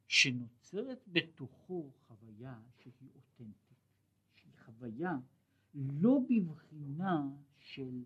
[0.09, 3.79] שנוצרת בתוכו חוויה שהיא אותנטית,
[4.35, 5.12] שהיא חוויה
[5.75, 8.05] לא בבחינה של,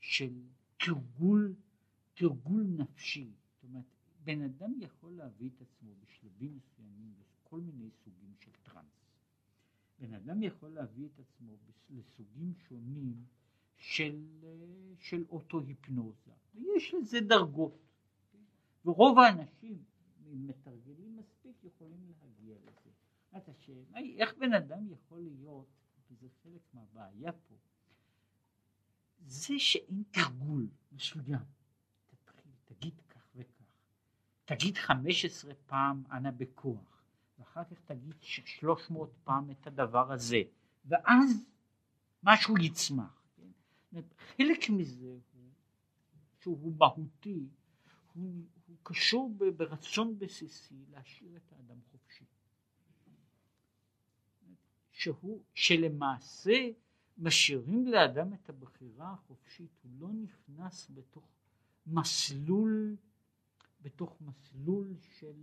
[0.00, 0.42] של
[0.76, 1.54] תרגול,
[2.16, 3.84] תרגול נפשי, זאת אומרת
[4.24, 9.06] בן אדם יכול להביא את עצמו בשלבים מסוימים לכל מיני סוגים של טראנס.
[9.98, 11.56] בן אדם יכול להביא את עצמו
[11.90, 13.24] לסוגים שונים
[13.76, 14.44] של,
[14.98, 17.78] של אוטו-היפנוזה, ויש לזה דרגות.
[18.84, 19.84] ורוב האנשים,
[20.26, 22.90] אם מתרגלים מספיק, יכולים להגיע לזה.
[23.32, 25.66] אז השאלה היא איך בן אדם יכול להיות,
[26.10, 27.54] וזה חלק מהבעיה פה,
[29.26, 31.40] זה שאין תרגול מסוים,
[34.46, 37.02] תגיד חמש עשרה פעם אנא בכוח,
[37.38, 40.42] ואחר כך תגיד שלוש מאות פעם את הדבר הזה,
[40.86, 41.46] ואז
[42.22, 43.22] משהו יצמח.
[43.36, 44.00] כן?
[44.36, 45.20] חלק מזה הוא,
[46.40, 47.48] שהוא מהותי,
[48.14, 52.24] הוא, הוא קשור ברצון בסיסי להשאיר את האדם חופשי.
[54.90, 56.70] שהוא, שלמעשה
[57.18, 61.28] משאירים לאדם את הבחירה החופשית, הוא לא נכנס בתוך
[61.86, 62.96] מסלול
[63.80, 65.36] בתוך מסלול של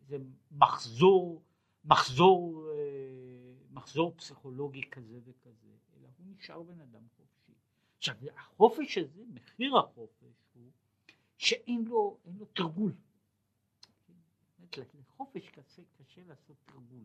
[0.00, 1.42] איזה מחזור,
[1.84, 7.52] מחזור, אה, מחזור פסיכולוגי כזה וכזה, אלא הוא נשאר בן אדם חופשי.
[7.96, 10.70] עכשיו החופש הזה, מחיר החופש הוא
[11.36, 12.92] שאין לו, לו תרגול.
[14.76, 17.04] לחופש קשה, קשה לעשות תרגול.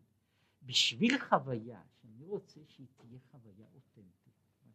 [0.63, 4.33] בשביל חוויה, שאני רוצה שהיא תהיה חוויה אותנטית,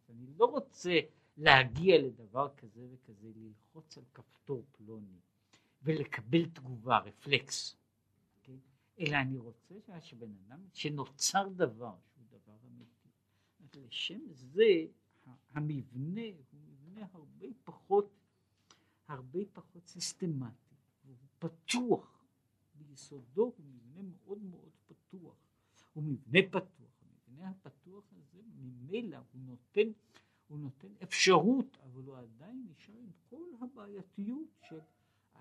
[0.09, 0.99] אני לא רוצה
[1.37, 5.19] להגיע לדבר כזה וכזה, ללחוץ על כפתור פלוני
[5.81, 7.77] ולקבל תגובה, רפלקס?
[8.43, 8.57] כן?
[8.99, 13.09] אלא אני רוצה שבן אדם, שנוצר דבר שהוא דבר אמיתי.
[13.75, 14.63] לשם זה
[15.49, 16.21] המבנה
[16.51, 18.09] הוא מבנה הרבה פחות,
[19.07, 20.75] הרבה פחות סיסטמטי,
[21.07, 22.25] הוא פתוח,
[22.75, 25.35] ביסודו הוא מבנה מאוד מאוד פתוח,
[25.93, 29.91] הוא מבנה פתוח, המבנה הפתוח הזה ממילא הוא נותן
[30.47, 34.79] הוא נותן אפשרות, אבל הוא עדיין נשאר עם כל הבעייתיות של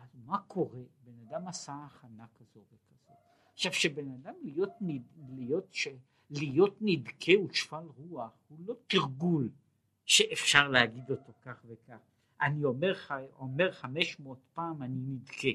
[0.02, 3.14] אז מה קורה, בן אדם עשה הכנה כזו וכזו.
[3.52, 5.88] עכשיו שבן אדם להיות, נד, להיות, ש,
[6.30, 9.50] להיות נדכה ושפל רוח הוא לא תרגול
[10.04, 11.98] שאפשר להגיד אותו כך וכך.
[12.40, 12.94] אני אומר,
[13.38, 15.48] אומר 500 פעם אני נדכה,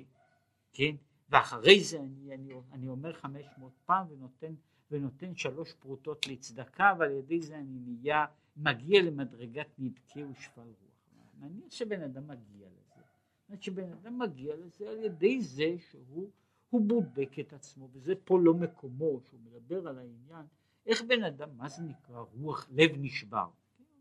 [0.74, 0.96] כן?
[1.30, 4.54] ואחרי זה אני, אני, אני אומר 500 פעם ונותן,
[4.92, 8.26] ונותן שלוש פרוטות לצדקה ועל ידי זה אני נהיה
[8.58, 10.92] מגיע למדרגת נדכה ושפל רוח.
[11.40, 13.02] מעניין שבן אדם מגיע לזה.
[13.50, 16.30] זאת שבן אדם מגיע לזה על ידי זה שהוא
[16.70, 20.46] הוא בודק את עצמו, וזה פה לא מקומו, שהוא מדבר על העניין,
[20.86, 23.50] איך בן אדם, מה זה נקרא רוח לב נשבר?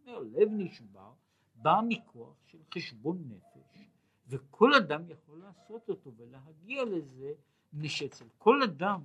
[0.07, 1.13] אומר, לב נשבר
[1.55, 3.89] בא מכוח של חשבון נפש,
[4.27, 7.33] וכל אדם יכול לעשות אותו ולהגיע לזה,
[7.73, 9.01] מפני שאצל כל אדם,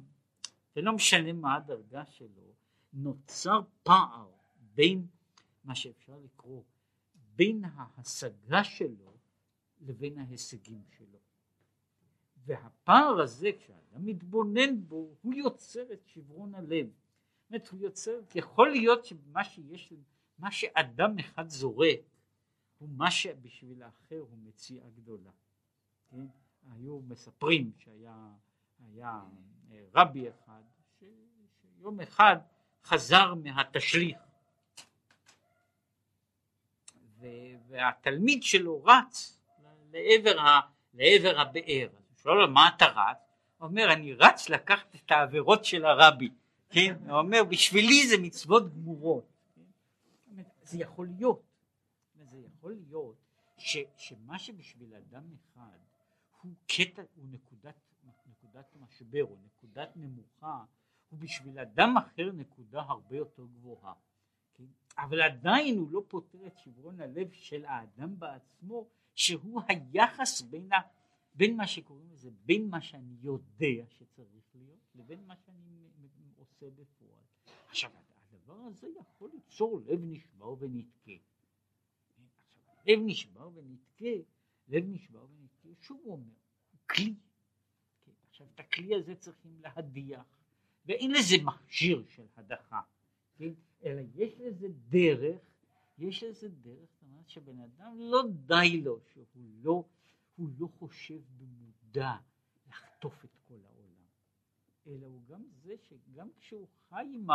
[0.75, 2.53] זה לא משנה מה הדרגה שלו,
[2.93, 4.29] נוצר פער
[4.75, 5.08] בין
[5.65, 6.63] מה שאפשר לקרוא,
[7.36, 9.13] בין ההשגה שלו
[9.82, 11.19] לבין ההישגים שלו.
[12.45, 16.88] והפער הזה, כשאדם מתבונן בו, הוא יוצר את שברון הלב.
[16.88, 19.93] זאת אומרת, הוא יוצר, יכול להיות שמה שיש,
[20.39, 21.99] מה שאדם אחד זורק,
[22.78, 25.32] הוא מה שבשביל האחר הוא מציאה גדולה.
[26.10, 26.25] כן?
[26.71, 28.30] היו מספרים שהיה
[28.80, 29.21] היה
[29.71, 30.62] אה, רבי אחד,
[30.99, 32.38] שיום אחד
[32.84, 34.17] חזר מהתשליך,
[37.67, 39.39] והתלמיד שלו רץ
[39.91, 40.59] לעבר, ה,
[40.93, 41.88] לעבר הבאר.
[41.97, 43.17] אז הוא שואל לו מה אתה רץ?
[43.57, 46.29] הוא אומר אני רץ לקחת את העבירות של הרבי,
[46.69, 46.95] כן?
[47.07, 49.25] הוא אומר בשבילי זה מצוות גמורות.
[50.63, 51.41] זה יכול להיות,
[52.23, 53.15] זה יכול להיות
[53.57, 55.77] ש, שמה שבשביל אדם אחד
[56.41, 57.75] הוא קטע, הוא נקודת,
[58.27, 60.63] נקודת משבר או נקודת נמוכה,
[61.09, 63.93] הוא בשביל אדם אחר נקודה הרבה יותר גבוהה.
[64.97, 70.77] אבל עדיין הוא לא פותר את שברון הלב של האדם בעצמו, שהוא היחס בין, ה,
[71.36, 75.88] בין מה שקוראים לזה, בין מה שאני יודע שצריך להיות, לבין מה שאני
[76.36, 77.19] עושה בפועל.
[77.69, 77.91] עכשיו,
[78.31, 81.12] הדבר הזה יכול ליצור לב נשבר ונתקה.
[82.86, 84.23] לב נשבר ונתקה,
[84.67, 86.34] לב נשבר ונתקה, שוב הוא אומר,
[86.71, 87.15] הוא כלי.
[88.05, 90.25] כן, עכשיו, את הכלי הזה צריכים להדיח,
[90.86, 92.81] ואין לזה מכשיר של הדחה.
[93.36, 93.54] כן?
[93.84, 95.41] אלא יש לזה דרך,
[95.98, 99.26] יש לזה דרך, זאת אומרת שבן אדם לא די לו שהוא
[99.62, 99.84] לא,
[100.36, 102.12] הוא לא חושב במודע
[102.69, 104.06] לחטוף את כל העולם,
[104.88, 107.28] אלא הוא גם זה שגם כשהוא חי עם.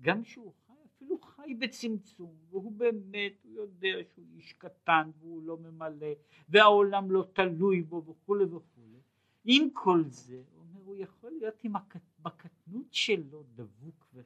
[0.00, 5.56] גם כשהוא חי, אפילו חי בצמצום, והוא באמת, הוא יודע שהוא איש קטן והוא לא
[5.56, 6.12] ממלא,
[6.48, 9.00] והעולם לא תלוי בו וכולי וכולי,
[9.44, 12.00] עם כל זה, הוא אומר, הוא יכול להיות עם הקט...
[12.18, 14.20] בקטנות שלו דבוק ו...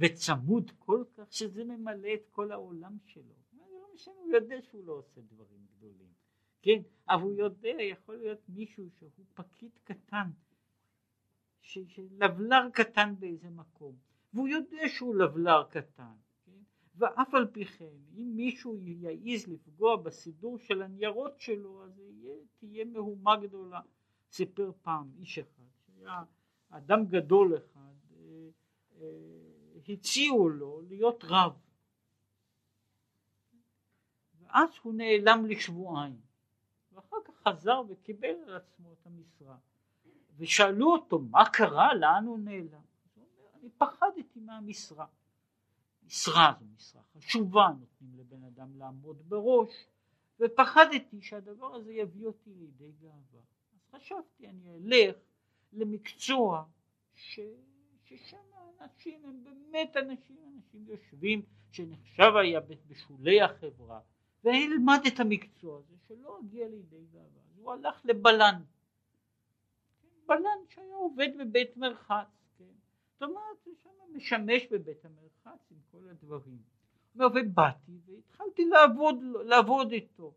[0.00, 3.34] וצמוד כל כך שזה ממלא את כל העולם שלו.
[3.52, 6.12] לא משנה, הוא יודע שהוא לא עושה דברים גדולים,
[6.62, 6.82] כן?
[7.08, 10.30] אבל הוא יודע, יכול להיות מישהו שהוא פקיד קטן,
[12.10, 13.96] לבלר קטן באיזה מקום,
[14.34, 16.62] והוא יודע שהוא לבלר קטן, כן?
[16.94, 22.84] ואף על פי כן, אם מישהו יעז לפגוע בסידור של הניירות שלו, אז יהיה, תהיה
[22.84, 23.80] מהומה גדולה.
[24.32, 26.22] סיפר פעם איש אחד, שהיה
[26.70, 28.48] אדם גדול אחד, אה,
[29.00, 29.49] אה,
[29.92, 31.52] הציעו לו להיות רב.
[34.40, 36.20] ואז הוא נעלם לשבועיים.
[36.92, 39.56] ואחר כך חזר וקיבל על עצמו את המשרה.
[40.36, 41.94] ושאלו אותו מה קרה?
[41.94, 42.80] לאן הוא נעלם?
[43.14, 45.06] הוא אומר אני פחדתי מהמשרה.
[46.06, 49.86] משרה זו משרה חשובה נותנים לבן אדם לעמוד בראש
[50.40, 53.40] ופחדתי שהדבר הזה יביא אותי לידי גאווה.
[53.74, 55.16] אז חשבתי אני אלך
[55.72, 56.64] למקצוע
[57.14, 57.40] ש...
[58.04, 58.36] ששם
[58.80, 64.00] אנשים הם באמת אנשים, אנשים יושבים שנחשב היה בשולי החברה
[64.44, 68.62] וילמד את המקצוע הזה שלא הגיע לידי גאווה הוא הלך לבלן
[70.26, 72.26] בלן שהיה עובד בבית מרחץ
[72.58, 72.64] כן?
[73.12, 76.58] זאת אומרת הוא שם משמש בבית המרחץ עם כל הדברים
[77.14, 80.32] ובאתי והתחלתי לעבוד, לעבוד איתו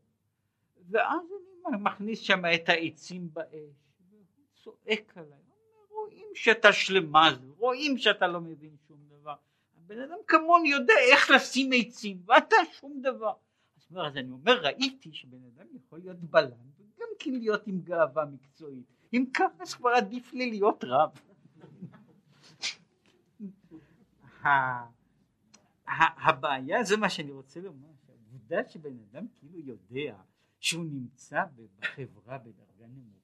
[0.90, 1.28] ואז
[1.68, 3.76] אני מכניס שם את העצים באש
[4.10, 5.44] והוא צועק עליי
[6.04, 9.13] רואים שאתה שלמז, רואים שאתה לא מבין שום דבר.
[9.78, 13.34] הבן אדם כמוני יודע איך לשים עצים, ואתה שום דבר.
[13.78, 17.82] אז, אומר, אז אני אומר, ראיתי שבן אדם יכול להיות בלן, וגם כן להיות עם
[17.82, 18.86] גאווה מקצועית.
[19.14, 21.10] אם ככה אז כבר עדיף לי להיות רב.
[26.28, 30.16] הבעיה, זה מה שאני רוצה לומר, שהעובדה שבן אדם כאילו יודע
[30.60, 33.23] שהוא נמצא בחברה בדרגה נמוכה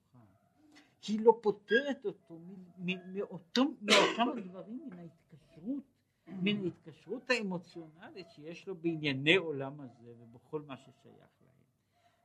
[1.07, 2.39] היא לא פותרת אותו
[2.77, 5.83] מאותם, מאותם הדברים, מן ההתקשרות,
[6.27, 11.63] מן ההתקשרות האמוציונלית שיש לו בענייני עולם הזה ובכל מה ששייך להם.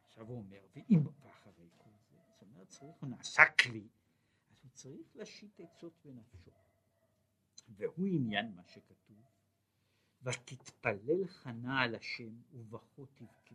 [0.07, 3.89] עכשיו הוא אומר, ואם ואחרי כל זה, זאת אומרת צריך, הוא נעשה כלי,
[4.51, 6.51] אז הוא צריך להשית עצות בנפשו.
[7.69, 9.17] והוא עניין מה שכתוב,
[10.23, 13.55] ותתפלל חנה על השם ובכו תבכה.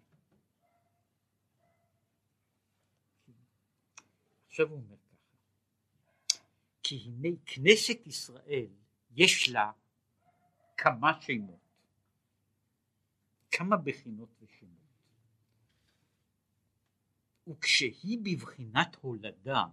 [4.48, 4.96] עכשיו הוא אומר
[6.90, 8.68] כי הנה כנסת ישראל
[9.12, 9.72] יש לה
[10.78, 11.60] כמה שמות,
[13.52, 14.94] כמה בחינות ושמות.
[17.48, 19.66] וכשהיא בבחינת הולדה,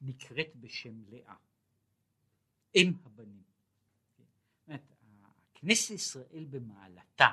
[0.00, 1.34] נקראת בשם לאה,
[2.74, 3.42] אם הבנים.
[5.54, 7.28] כנסת ישראל במעלתה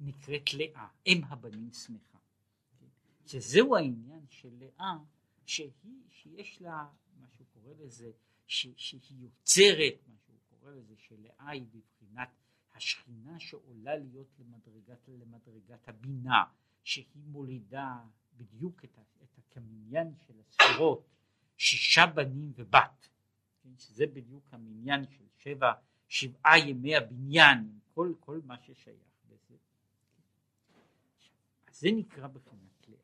[0.00, 2.18] נקראת לאה, אם הבנים שמחה.
[3.26, 4.98] שזהו העניין של לאה,
[5.46, 6.88] שהיא, שיש לה,
[7.20, 8.10] מה שהוא קורא לזה,
[8.46, 12.28] ש, שהיא יוצרת, מה שהוא קורא לזה, שלאה היא בבחינת
[12.74, 16.44] השכינה שעולה להיות למדרגת, למדרגת הבינה,
[16.84, 18.00] שהיא מולידה
[18.36, 21.06] בדיוק את, את הקניין של הספירות,
[21.56, 23.08] שישה בנים ובת,
[23.62, 25.72] כן, שזה בדיוק המניין של שבע,
[26.08, 29.56] שבעה ימי הבניין, כל, כל מה ששייך לזה.
[31.66, 32.98] אז זה נקרא בחינת לאה.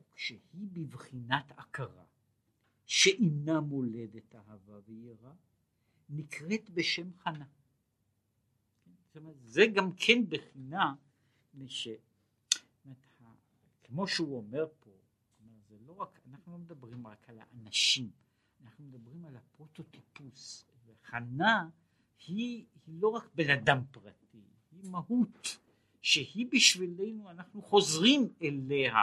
[0.00, 2.04] וכשהיא בבחינת הכרה,
[2.90, 5.32] שאינה מולדת אהבה ויראה,
[6.08, 7.44] נקראת בשם חנה.
[9.06, 10.94] זאת אומרת, זה גם כן בחינה,
[11.66, 11.88] ש...
[13.82, 14.90] כמו שהוא אומר פה,
[15.68, 18.10] זה לא רק, אנחנו לא מדברים רק על האנשים,
[18.64, 21.68] אנחנו מדברים על הפרוטוטיפוס, וחנה
[22.26, 25.58] היא, היא לא רק בן אדם פרטי, היא מהות
[26.02, 28.94] שהיא בשבילנו, אנחנו חוזרים אליה,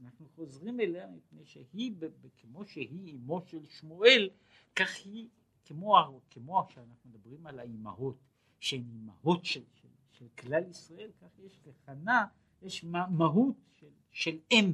[0.00, 1.92] אנחנו חוזרים אליה מפני שהיא,
[2.38, 4.30] כמו שהיא אמו של שמואל,
[4.76, 5.28] כך היא,
[5.64, 8.16] כמו, כמו שאנחנו מדברים על האימהות,
[8.60, 12.26] שהן אימהות של, של, של כלל ישראל, כך יש לחנה,
[12.62, 14.72] יש מהות של, של אם,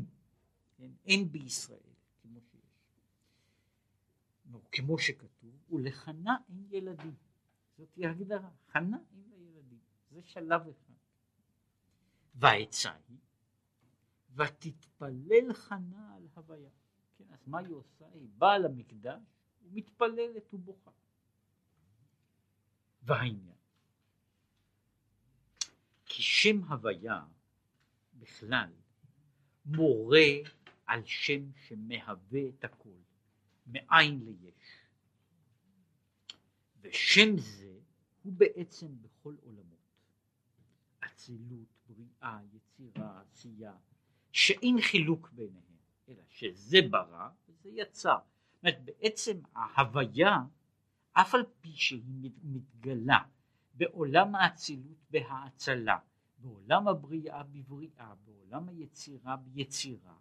[0.77, 1.79] כן, אם בישראל,
[2.23, 2.61] כמו שיש.
[4.73, 7.15] כמו שכתוב, ולחנה אין ילדים.
[7.79, 9.47] זאת היא הגדרה, חנה אין לה
[10.11, 10.95] זה שלב אחד.
[12.35, 13.19] והעצה היא,
[14.37, 16.71] ותתפלל חנה על הוויה.
[17.17, 18.05] כן, אז מה היא עושה?
[18.15, 19.23] היא באה למקדש
[19.63, 20.91] ומתפללת ובוכה.
[23.03, 23.57] והעניין,
[26.07, 27.25] כי שם הוויה
[28.15, 28.73] בכלל
[29.65, 30.29] מורה
[30.87, 32.99] על שם שמהווה את הכל,
[33.67, 34.87] מאין ליש.
[36.81, 37.79] ושם זה
[38.23, 39.77] הוא בעצם בכל עולמות.
[41.01, 43.77] אצילות, בריאה, יצירה, עשייה,
[44.37, 45.77] שאין חילוק ביניהם,
[46.09, 48.19] אלא שזה ברא וזה יצר.
[48.53, 50.37] זאת אומרת, בעצם ההוויה,
[51.13, 53.19] אף על פי שהיא מתגלה
[53.75, 55.99] בעולם האצילות בהאצלה,
[56.39, 60.15] בעולם הבריאה בבריאה, בעולם היצירה ביצירה,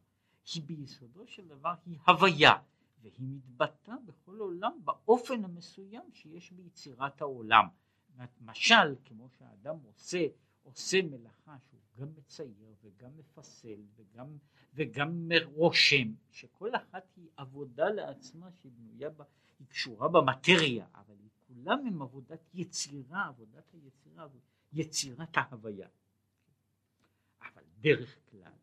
[0.54, 2.54] היא ביסודו של דבר היא הוויה,
[3.01, 7.65] והיא מתבטאה בכל עולם באופן המסוים שיש ביצירת העולם.
[8.41, 10.25] משל כמו שהאדם עושה,
[10.63, 14.38] עושה מלאכה שהוא גם מצייר וגם מפסל וגם,
[14.73, 19.25] וגם רושם, שכל אחת היא עבודה לעצמה שבנויה בה,
[19.60, 24.27] היא קשורה במטריה, אבל היא כולם הם עבודת יצירה, עבודת היצירה,
[24.73, 25.88] יצירת ההוויה.
[27.41, 28.53] אבל דרך כלל,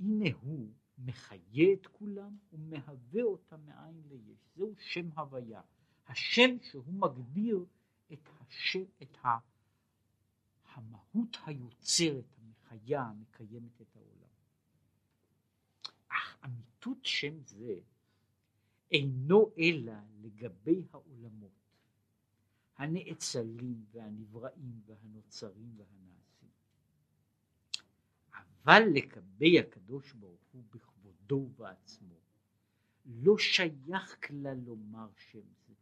[0.00, 4.38] הנה הוא מחיה את כולם ומהווה אותם מאין ליש.
[4.56, 5.60] זהו שם הוויה.
[6.06, 7.64] השם שהוא מגדיר
[8.12, 9.28] את, השם, את ה,
[10.74, 14.32] המהות היוצרת, המחיה, המקיימת את העולם.
[16.08, 17.80] אך אמיתות שם זה
[18.90, 21.52] אינו אלא לגבי העולמות
[22.76, 26.50] הנאצלים והנבראים והנוצרים והנעשים.
[28.34, 32.14] אבל לגבי הקדוש ברוך הוא בכבודו ובעצמו
[33.04, 35.74] לא שייך כלל לומר שם זה.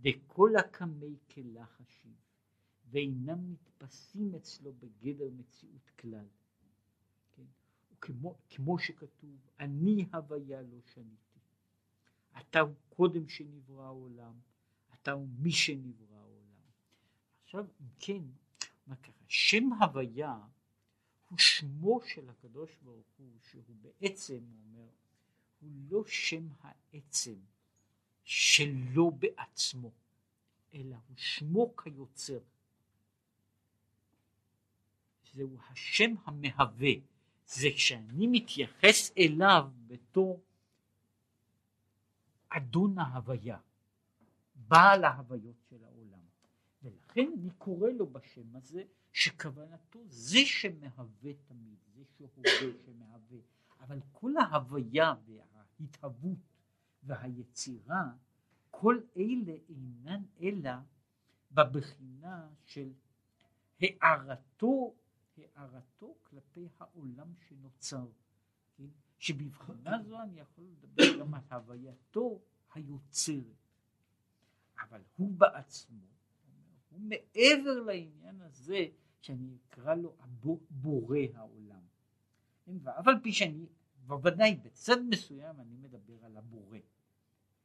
[0.00, 2.27] דכל הקמי כלח השיב
[2.90, 6.26] ואינם נתפסים אצלו בגדר מציאות כלל.
[7.36, 7.42] כן?
[7.92, 11.38] וכמו, כמו שכתוב, אני הוויה לא שניתי.
[12.40, 14.34] אתה הוא קודם שנברא העולם,
[14.94, 16.62] אתה הוא מי שנברא העולם.
[17.44, 18.22] עכשיו, אם כן,
[18.86, 19.24] מה ככה?
[19.28, 20.38] שם הוויה
[21.28, 24.88] הוא שמו של הקדוש ברוך הוא, שהוא בעצם, הוא אומר,
[25.60, 27.36] הוא לא שם העצם
[28.24, 29.92] שלו בעצמו,
[30.74, 32.38] אלא הוא שמו כיוצר.
[35.38, 36.92] זהו השם המהווה,
[37.46, 40.42] זה כשאני מתייחס אליו בתור
[42.48, 43.58] אדון ההוויה,
[44.54, 46.24] בעל ההוויות של העולם.
[46.82, 48.82] ולכן אני קורא לו בשם הזה,
[49.12, 52.50] שכוונתו זה שמהווה תמיד, זה שהווה
[52.84, 53.38] שמהווה,
[53.80, 56.38] אבל כל ההוויה וההתהוות
[57.02, 58.04] והיצירה,
[58.70, 60.72] כל אלה אינן אלא
[61.52, 62.92] בבחינה של
[63.80, 64.94] הארתו,
[65.54, 68.06] הארתו כלפי העולם שנוצר,
[68.76, 68.88] כן?
[69.18, 72.40] שבבחינה זו אני יכול לדבר גם על הווייתו
[72.74, 73.68] היוצרת,
[74.80, 76.06] אבל הוא בעצמו,
[76.90, 78.86] הוא מעבר לעניין הזה
[79.20, 80.16] שאני אקרא לו
[80.70, 81.82] בורא העולם.
[82.64, 82.76] כן?
[82.82, 83.66] ואף על פי שאני
[84.06, 86.78] בוודאי בצד מסוים אני מדבר על הבורא,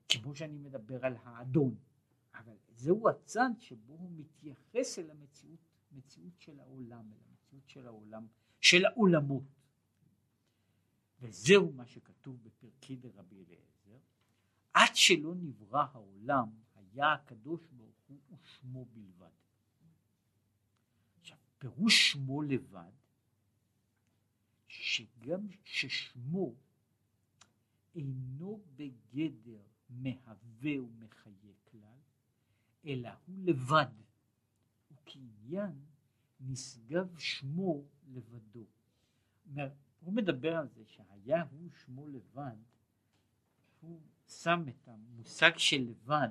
[0.10, 1.76] כמו שאני מדבר על האדון,
[2.36, 5.60] אבל זהו הצד שבו הוא מתייחס אל המציאות,
[5.92, 8.28] מציאות של העולם, אל המציאות של העולם,
[8.62, 9.44] של העולמות.
[11.20, 14.00] וזהו מה שכתוב בפרקי דרבי אליעזר,
[14.74, 19.32] עד שלא נברא העולם היה הקדוש ברוך הוא ושמו בלבד.
[21.20, 22.92] עכשיו פירוש שמו לבד
[24.68, 26.54] שגם ששמו
[27.96, 32.00] אינו בגדר מהווה ומחיה כלל,
[32.86, 33.92] אלא הוא לבד,
[34.92, 35.86] וכעניין
[36.48, 38.66] נשגב שמו לבדו.
[40.00, 42.56] הוא מדבר על זה שהיה הוא שמו לבד,
[43.82, 46.30] הוא שם את המושג של לבד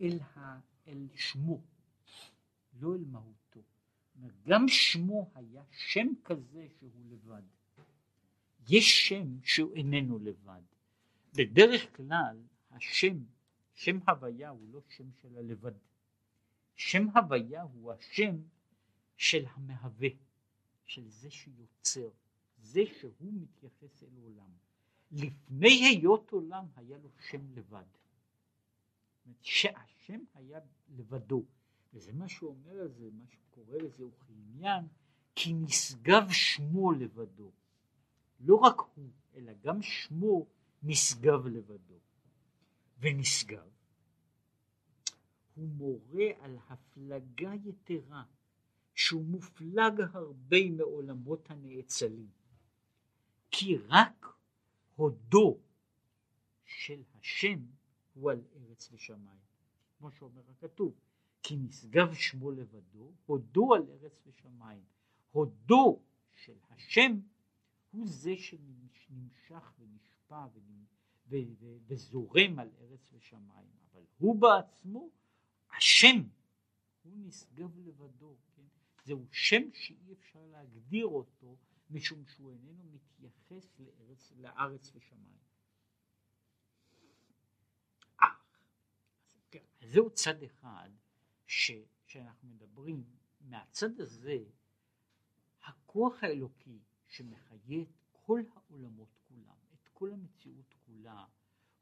[0.00, 1.60] אל, ה, אל שמו,
[2.80, 3.60] לא אל מהותו.
[4.46, 7.42] גם שמו היה שם כזה שהוא לבד.
[8.68, 10.62] יש שם שהוא איננו לבד.
[11.34, 13.18] בדרך כלל השם,
[13.74, 15.72] שם הוויה הוא לא שם של הלבד.
[16.76, 18.36] שם הוויה הוא השם
[19.16, 20.08] של המהווה,
[20.84, 22.08] של זה שיוצר,
[22.58, 24.50] זה שהוא מתייחס אל עולם.
[25.10, 27.84] לפני היות עולם היה לו שם לבד.
[29.40, 31.44] שהשם היה לבדו,
[31.94, 34.84] וזה מה שהוא אומר על זה, מה שהוא קורא לזה הוא כעניין,
[35.34, 37.50] כי נשגב שמו לבדו.
[38.40, 40.46] לא רק הוא, אלא גם שמו
[40.82, 41.98] נשגב לבדו.
[43.00, 43.68] ונשגב,
[45.60, 48.24] הוא מורה על הפלגה יתרה,
[48.94, 52.30] שהוא מופלג הרבה מעולמות הנאצלים.
[53.50, 54.26] כי רק
[54.96, 55.58] הודו
[56.64, 57.58] של השם
[58.14, 59.40] הוא על ארץ ושמיים.
[59.98, 60.94] כמו שאומר הכתוב,
[61.42, 64.84] כי נשגב שמו לבדו, הודו על ארץ ושמיים.
[65.30, 66.00] הודו
[66.34, 67.20] של השם
[67.90, 70.46] הוא זה שנמשך ונשפע
[71.86, 75.10] וזורם על ארץ ושמיים, אבל הוא בעצמו,
[75.76, 76.16] השם,
[77.02, 78.66] הוא נשגב לבדו, כן?
[79.04, 81.56] זהו שם שאי אפשר להגדיר אותו
[81.90, 85.38] משום שהוא איננו מתייחס לארץ, לארץ ושמיים.
[89.50, 90.90] כן, זהו צד אחד
[91.46, 91.70] ש,
[92.06, 93.04] שאנחנו מדברים,
[93.40, 94.38] מהצד הזה
[95.62, 101.24] הכוח האלוקי שמחיה את כל העולמות כולם, את כל המציאות כולה,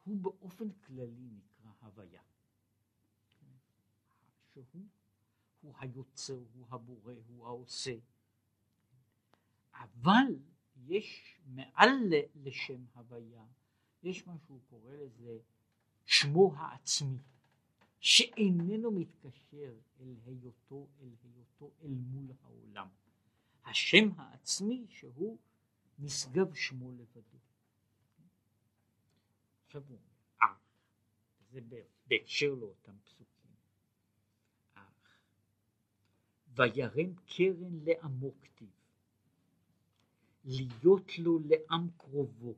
[0.04, 2.22] הוא באופן כללי נקרא הוויה.
[4.64, 4.86] שהוא
[5.60, 7.96] הוא היוצר, הוא הבורא, הוא העושה.
[9.74, 10.38] אבל
[10.86, 13.46] יש מעל לשם הוויה,
[14.02, 15.38] יש מה שהוא קורא לזה
[16.06, 17.18] שמו העצמי.
[18.00, 22.88] שאיננו מתקשר אל היותו, אל היותו אל מול העולם.
[23.64, 25.38] השם העצמי שהוא
[25.98, 27.38] נשגב שמו לבדו.
[29.66, 29.98] עכשיו הוא
[30.38, 30.60] אח,
[31.50, 31.60] זה
[32.06, 33.27] בהקשר לאותם פסוקים.
[36.58, 38.68] וירם קרן לעמו כתיב,
[40.44, 42.54] להיות לו לעם קרובו,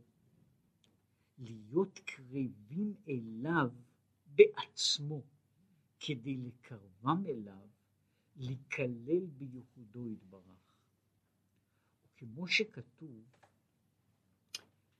[1.39, 3.71] להיות קרבים אליו
[4.27, 5.23] בעצמו
[6.01, 7.69] כדי לקרבם אליו,
[8.37, 10.61] לקלל בייחודו יתברך.
[12.17, 13.25] כמו שכתוב,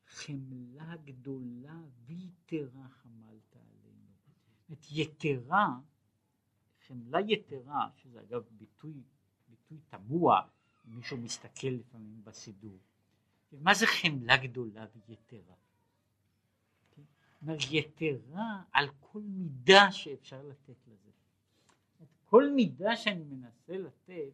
[0.07, 4.11] חמלה גדולה ויתרה חמלת עלינו.
[4.69, 5.81] זאת יתרה,
[6.91, 9.03] חמלה יתרה, שזה אגב ביטוי,
[9.49, 10.41] ביטוי תמוה,
[10.85, 12.79] מישהו מסתכל לפעמים בסידור.
[13.53, 15.55] מה זה חמלה גדולה ויתרה?
[17.43, 21.11] אומרת, יתרה על כל מידה שאפשר לתת לזה.
[22.25, 24.33] כל מידה שאני מנסה לתת,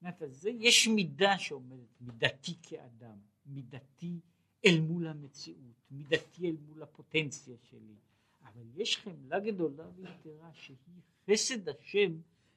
[0.00, 4.20] אומרת, זה יש מידה שאומרת מידתי כאדם, מידתי
[4.66, 7.94] אל מול המציאות, מידתי אל מול הפוטנציה שלי,
[8.42, 10.76] אבל יש חמלה גדולה ויתרה שהיא
[11.30, 12.12] חסד השם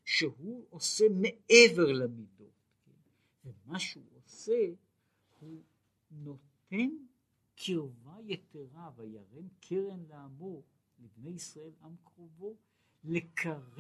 [0.06, 2.54] שהוא עושה מעבר למידות,
[2.86, 2.92] כן?
[3.46, 4.66] ומה שהוא עושה
[5.40, 5.62] הוא
[6.12, 6.90] נותן
[7.56, 10.62] קרבה יתרה וירם קרן לעמו
[11.00, 12.56] לבני ישראל עם קרובו
[13.04, 13.80] לקרב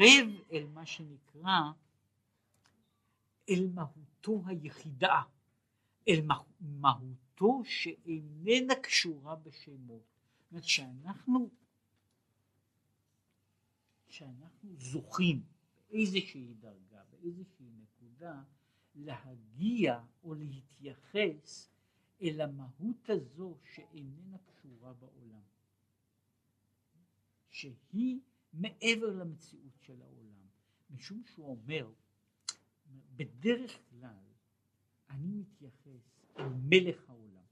[0.51, 1.71] אל מה שנקרא
[3.49, 5.21] אל מהותו היחידה
[6.07, 6.27] אל
[6.59, 10.03] מהותו שאיננה קשורה בשמות
[10.39, 11.49] זאת אומרת שאנחנו
[14.10, 15.43] שאנחנו זוכים
[15.89, 18.43] באיזושהי דרגה באיזושהי נקודה
[18.95, 21.70] להגיע או להתייחס
[22.22, 25.41] אל המהות הזו שאיננה קשורה בעולם,
[27.49, 28.20] שהיא
[28.53, 30.47] מעבר למציאות של העולם,
[30.89, 31.91] משום שהוא אומר,
[33.16, 34.26] בדרך כלל
[35.10, 37.43] אני מתייחס אל מלך העולם,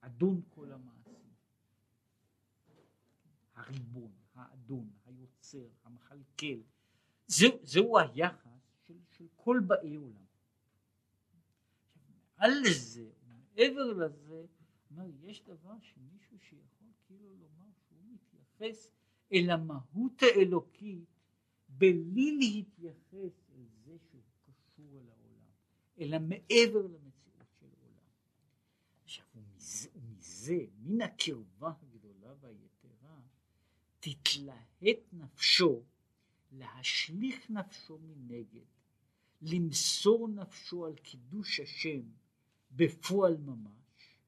[0.00, 1.02] אדון כל המעשים.
[3.54, 4.90] הריבון, האדון,
[5.54, 6.60] היוצר, המכלכל.
[7.26, 10.24] זה, זהו היחס של, של כל באי עולם.
[12.36, 14.46] על זה, מעבר לזה,
[14.90, 18.90] אומר, יש דבר שמישהו שיכול כאילו לומר שהוא מתייחס
[19.32, 21.04] אל המהות האלוקית
[21.68, 25.50] בלי להתייחס אל זה שהוא קשור אל העולם,
[25.98, 28.08] אלא מעבר למציאות של עולם.
[29.04, 31.72] עכשיו, ומזה מן הקרבה
[34.04, 35.82] תתלהט נפשו
[36.52, 38.66] להשליך נפשו מנגד,
[39.42, 42.02] למסור נפשו על קידוש השם
[42.70, 44.18] בפועל ממש,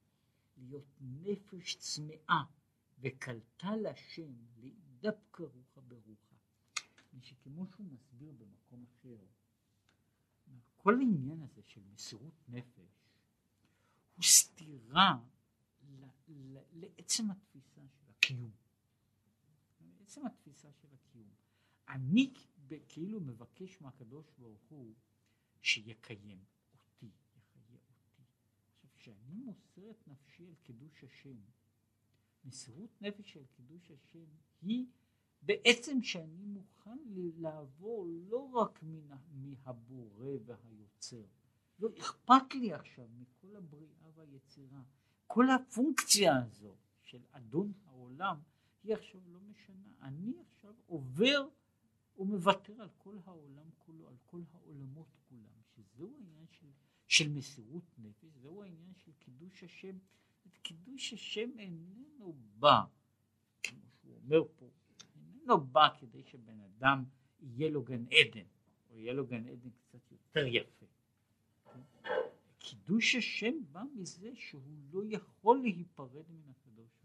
[0.57, 2.43] להיות נפש צמאה
[2.99, 6.37] וקלטה להשם לאידבקה רוחה ברוחה.
[7.21, 9.25] שכמו שהוא מסביר במקום אחר,
[10.77, 13.09] כל העניין הזה של מסירות נפש
[14.17, 15.19] הוא סתירה
[16.73, 18.64] לעצם התפיסה של הקיום.
[20.15, 21.35] לעצם התפיסה של הקיום.
[21.89, 22.33] אני
[22.89, 24.95] כאילו מבקש מהקדוש ברוך הוא
[25.63, 26.45] שיקיים
[26.85, 28.23] אותי, יחיה אותי.
[28.73, 31.37] עכשיו, כשאני מוסר את נפשי על קידוש השם,
[32.45, 34.25] מסירות נפש על קידוש השם
[34.63, 34.87] היא
[35.43, 36.99] בעצם שאני מוכן
[37.37, 41.25] לעבור לא רק מן, מהבורא והיוצר,
[41.79, 44.83] לא אכפת לי עכשיו מכל הבריאה והיצירה,
[45.27, 48.41] כל הפונקציה הזו של אדון העולם
[48.85, 51.49] היא עכשיו לא משנה, אני עכשיו עובר
[52.19, 56.67] ומוותר על כל העולם כולו, על כל העולמות כולם, שזהו העניין של,
[57.07, 59.99] של מסירות נפש, זהו העניין של קידוש השם,
[60.63, 62.81] קידוש השם איננו בא,
[63.63, 64.71] כמו שהוא אומר פה,
[65.17, 67.05] איננו בא כדי שבן אדם
[67.41, 68.47] יהיה לו גן עדן,
[68.91, 70.87] או יהיה לו גן עדן קצת יותר יפה.
[72.59, 74.63] קידוש השם בא מזה שהוא
[74.93, 77.04] לא יכול להיפרד מן הקדוש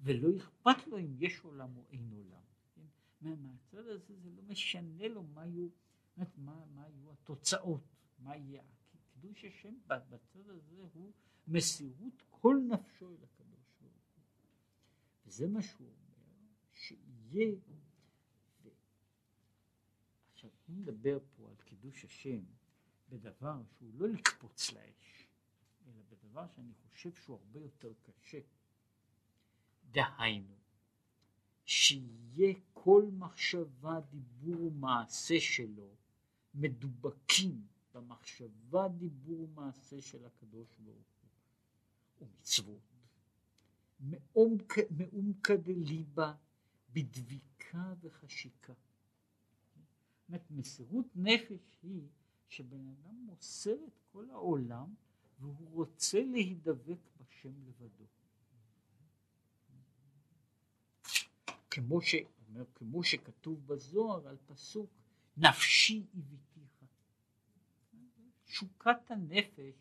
[0.00, 2.42] ולא אכפת לו אם יש עולם או אין עולם.
[2.74, 3.34] כן?
[3.42, 5.68] מהצד הזה זה לא משנה לו מה יהיו,
[6.16, 8.62] מה, מה יהיו התוצאות, מה יהיה.
[9.20, 11.12] קידוש השם בצד הזה הוא
[11.48, 14.24] מסירות כל נפשו אל הקדוש ברוך הוא.
[15.26, 16.08] וזה מה שהוא אומר,
[16.72, 17.56] שיהיה.
[20.32, 22.44] עכשיו הוא מדבר פה על קידוש השם
[23.08, 25.28] בדבר שהוא לא לקפוץ לאש,
[25.86, 28.38] אלא בדבר שאני חושב שהוא הרבה יותר קשה.
[29.92, 30.54] דהיינו,
[31.64, 35.88] שיהיה כל מחשבה, דיבור ומעשה שלו
[36.54, 42.80] מדובקים במחשבה, דיבור ומעשה של הקדוש ברוך הוא, ומצוות.
[44.90, 46.34] מעומקא דליבה
[46.92, 48.72] בדביקה וחשיקה.
[50.28, 52.08] זאת מסירות נפש היא
[52.48, 54.94] שבן אדם מוסר את כל העולם
[55.40, 58.04] והוא רוצה להידבק בשם לבדו.
[61.78, 62.14] כמו, ש,
[62.74, 64.90] כמו שכתוב בזוהר על פסוק
[65.36, 66.84] נפשי הביתיך.
[68.44, 69.74] תשוקת הנפש,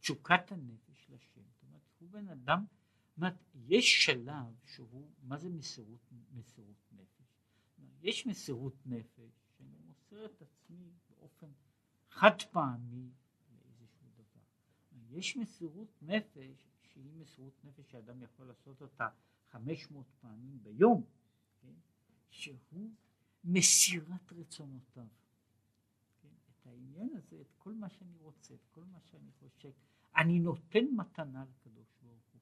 [0.00, 1.40] תשוקת הנפש לשם.
[1.40, 2.64] זאת אומרת, הוא בן אדם,
[3.16, 7.24] אומרת, יש שלב שהוא, מה זה מסירות, מסירות נפש?
[8.02, 11.50] יש מסירות נפש שאני מוסר את עצמי באופן
[12.10, 13.10] חד פעמי
[13.50, 14.42] לאיזשהו דבר.
[15.10, 19.08] יש מסירות נפש שהיא מסירות נפש שאדם יכול לעשות אותה
[19.50, 21.04] 500 פעמים ביום,
[21.64, 21.74] כן?
[22.30, 22.90] שהוא
[23.44, 25.06] מסירת רצונותיו.
[26.22, 26.28] כן?
[26.50, 29.70] את העניין הזה, את כל מה שאני רוצה, את כל מה שאני חושב,
[30.16, 32.40] אני נותן מתנה לקדוש ברוך הוא.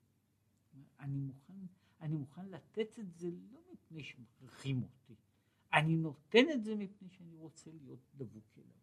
[1.00, 1.66] אני מוכן,
[2.00, 5.14] אני מוכן לתת את זה לא מפני שמכריחים אותי,
[5.72, 8.82] אני נותן את זה מפני שאני רוצה להיות דבוק אליו.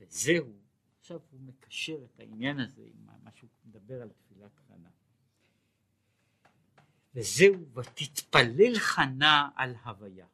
[0.00, 0.52] וזהו,
[1.00, 4.90] עכשיו הוא מקשר את העניין הזה עם מה שהוא מדבר על תפילת חנה.
[7.14, 10.26] וזהו, ותתפלל חנה על הוויה,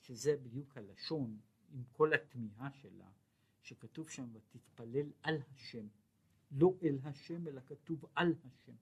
[0.00, 1.38] שזה בדיוק הלשון
[1.72, 3.10] עם כל התמיהה שלה,
[3.62, 5.86] שכתוב שם ותתפלל על השם,
[6.50, 8.74] לא אל השם אלא כתוב על השם.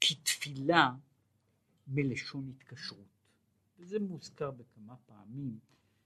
[0.00, 0.94] כי תפילה
[1.86, 3.08] מלשון התקשרות.
[3.78, 5.58] וזה מוזכר בכמה פעמים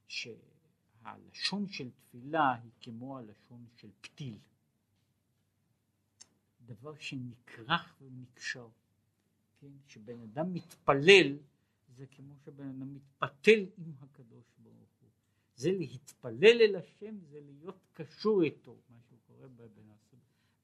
[0.07, 4.39] שהלשון של תפילה היא כמו הלשון של פתיל.
[6.67, 8.69] דבר שנכרך ונקשר,
[9.61, 9.73] כן?
[9.87, 11.37] שבן אדם מתפלל
[11.97, 15.11] זה כמו שבן אדם מתפתל עם הקדוש ברוך הוא.
[15.57, 19.49] זה להתפלל אל השם, זה להיות קשור איתו, מה שהוא קורא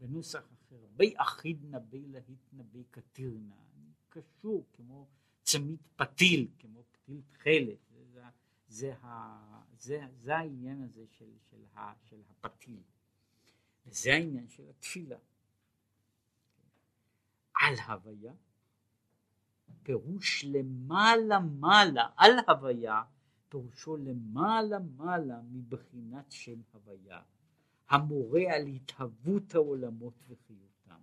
[0.01, 0.87] בנוסח, אחר.
[0.97, 3.55] בי אחידנא בי להיטנא בי קטירנא,
[4.09, 5.09] קשור כמו
[5.43, 8.23] צמית פתיל, כמו פתיל תכלת, זה,
[8.69, 8.95] זה,
[9.79, 11.65] זה, זה, העניין הזה של, של,
[12.05, 12.81] של הפתיל.
[13.87, 15.17] וזה העניין של התפילה.
[17.63, 18.33] על הוויה,
[19.83, 23.03] פירוש למעלה מעלה, על הוויה,
[23.49, 27.23] פירושו למעלה מעלה מבחינת שם הוויה,
[27.89, 31.01] המורה על התהוות העולמות וחיותם.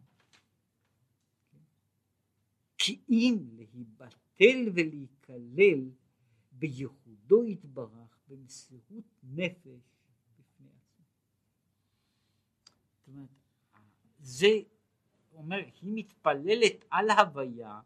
[2.77, 5.89] כי אם להיבטל ולהיכלל
[6.51, 9.95] בייחודו יתברך במסירות נפש
[10.39, 11.05] בפני עצמו.
[12.99, 13.29] זאת אומרת,
[14.19, 14.47] זה
[15.39, 17.81] אומר, היא מתפללת על הוויה,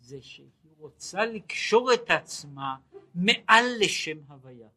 [0.00, 2.76] זה שהיא רוצה לקשור את עצמה
[3.14, 4.68] מעל לשם הוויה.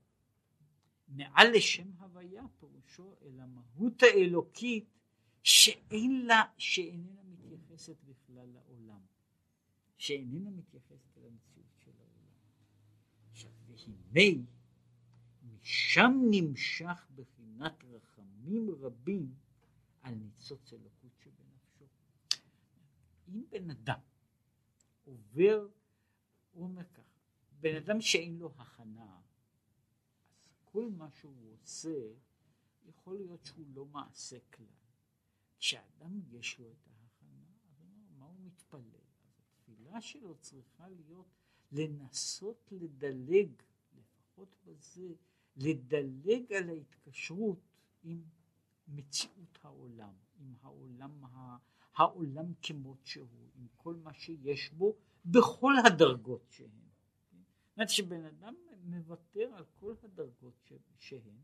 [1.07, 4.85] מעל לשם הוויה פירושו אל המהות האלוקית
[5.43, 9.01] שאין לה, שאיננה מתייחסת בכלל לעולם,
[9.97, 12.35] שאיננה מתייחסת אל המציאות של העולם.
[13.31, 14.41] עכשיו, והנה
[15.43, 19.33] משם נמשך בחינת רחמים רבים
[20.01, 20.94] על ניצוץ שבנפשו.
[23.27, 23.99] אם בן אדם
[25.03, 25.67] עובר,
[26.51, 27.19] הוא אומר ככה,
[27.59, 29.19] בן אדם שאין לו הכנה,
[30.43, 32.13] אז כל מה שהוא עושה,
[32.85, 34.65] יכול להיות שהוא לא מעשה כלל.
[35.59, 37.83] כשאדם יש לו את ההכנה, אז
[38.17, 38.81] מה הוא מתפלל?
[39.23, 41.27] אז התפילה שלו צריכה להיות
[41.71, 43.51] לנסות לדלג,
[43.93, 45.13] לפחות בזה,
[45.55, 47.59] לדלג על ההתקשרות
[48.03, 48.23] עם
[48.87, 51.23] מציאות העולם, עם העולם,
[51.95, 56.67] העולם כמות שהוא, עם כל מה שיש בו, בכל הדרגות שהן.
[56.67, 61.37] זאת אומרת שבן אדם מוותר על כל הדרגות שהן,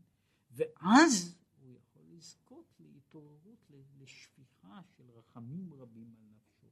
[0.50, 6.66] ואז הוא יכול לזכות להתעוררות, לשפיכה של רחמים רבים על נפשו.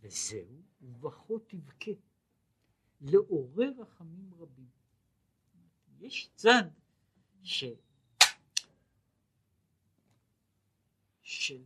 [0.00, 1.90] וזהו, ובכו תבכה,
[3.00, 4.68] לעורר רחמים רבים.
[5.98, 6.64] יש צד
[7.42, 7.64] ש...
[11.22, 11.62] של...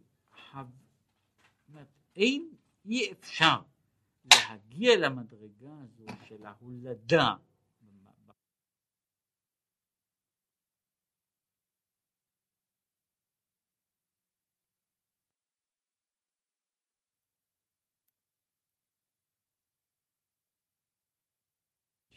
[2.16, 2.50] אין,
[2.84, 3.62] אי אפשר
[4.24, 7.34] להגיע למדרגה הזו של ההולדה.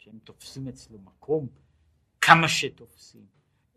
[0.04, 1.48] שהם תופסים אצלו מקום
[2.20, 3.26] כמה שתופסים,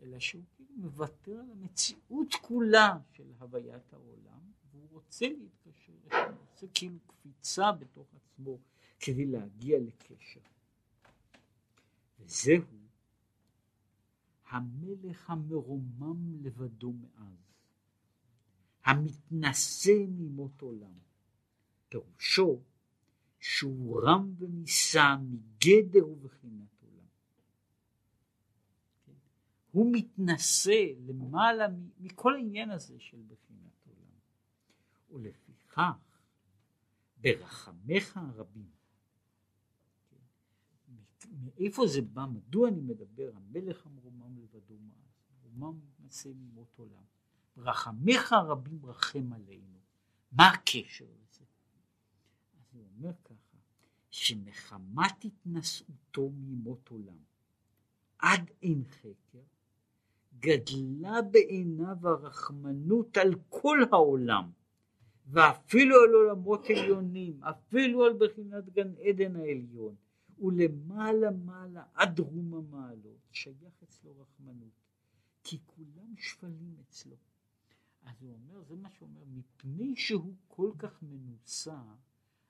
[0.02, 6.66] אלא שהוא כאילו מוותר על המציאות כולה של הוויית העולם, והוא רוצה להתקשר, הוא רוצה
[6.74, 8.58] כאילו קפיצה בתוך עצמו
[9.00, 10.40] כדי להגיע לקשר.
[12.20, 12.64] וזהו
[14.48, 17.38] המלך המרומם לבדו מאז,
[18.84, 20.98] המתנשא ממות עולם.
[21.88, 22.62] פירושו
[23.40, 26.78] שהוא רם ונישא מגדר ובחינת
[29.78, 31.66] הוא מתנשא למעלה
[32.00, 33.67] מכל העניין הזה של עולם.
[35.10, 36.20] ולפיכך,
[37.16, 38.70] ברחמיך הרבים,
[41.44, 47.02] מאיפה זה בא, מדוע אני מדבר, המלך המרומם לבדו מעש, מרומם מתנשא ממות עולם,
[47.56, 49.78] ברחמיך הרבים רחם עלינו,
[50.32, 51.44] מה הקשר לזה?
[52.58, 53.58] אז הוא אומר ככה,
[54.10, 57.18] שמחמת התנשאותו ממות עולם,
[58.18, 59.42] עד אין חקר,
[60.38, 64.50] גדלה בעיניו הרחמנות על כל העולם,
[65.28, 69.94] ואפילו על עולמות עליונים, אפילו על בחינת גן עדן העליון,
[70.38, 74.72] ולמעלה מעלה עד רום המעלות, שייך אצלו רחמנות,
[75.44, 77.16] כי כולם שפלים אצלו.
[78.02, 81.82] אז הוא אומר, זה מה שהוא אומר, מפני שהוא כל כך מנוסה,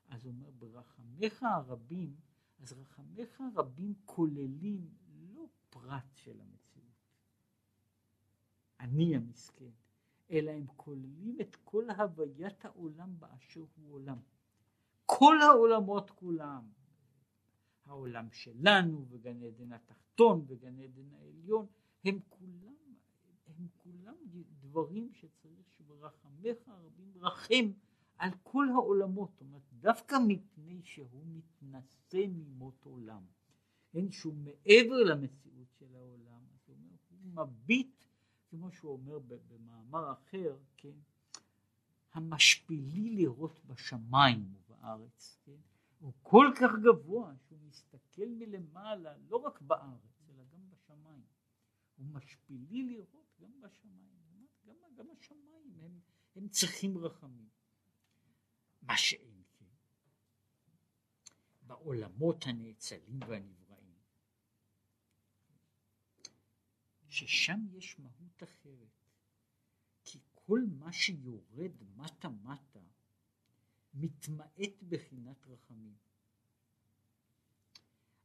[0.07, 2.15] אז הוא אומר, ברחמיך הרבים,
[2.59, 4.89] אז רחמיך הרבים כוללים
[5.33, 6.89] לא פרט של המציאות.
[8.79, 9.71] אני המסכן,
[10.31, 14.17] אלא הם כוללים את כל הוויית העולם באשר הוא עולם.
[15.05, 16.63] כל העולמות כולם,
[17.85, 21.65] העולם שלנו וגן עדן התחתון וגן עדן העליון,
[22.05, 22.95] הם כולם,
[23.47, 24.15] הם כולם
[24.59, 27.71] דברים שצריך שברחמך הרבים רחם
[28.17, 33.23] על כל העולמות, זאת אומרת דווקא מפני שהוא מתנשא ממות עולם,
[33.93, 38.05] אין שהוא מעבר למציאות של העולם, אז הוא אומר, הוא מביט
[38.49, 40.97] כמו שהוא אומר במאמר אחר, כן,
[42.13, 45.57] המשפילי לראות בשמיים ובארץ, כן,
[45.99, 51.23] הוא כל כך גבוה שהוא מסתכל מלמעלה לא רק בארץ אלא גם בשמיים,
[51.97, 55.99] הוא משפילי לראות גם בשמיים, גם, גם השמיים הם,
[56.35, 57.49] הם צריכים רחמים,
[58.81, 59.65] מה שאין כן,
[61.61, 63.58] בעולמות הנאצלים והנבראים,
[67.09, 68.87] ששם יש מהות אחרת.
[70.03, 72.79] כי כל מה שיורד מטה מטה
[73.93, 75.95] מתמעט בחינת רחמים.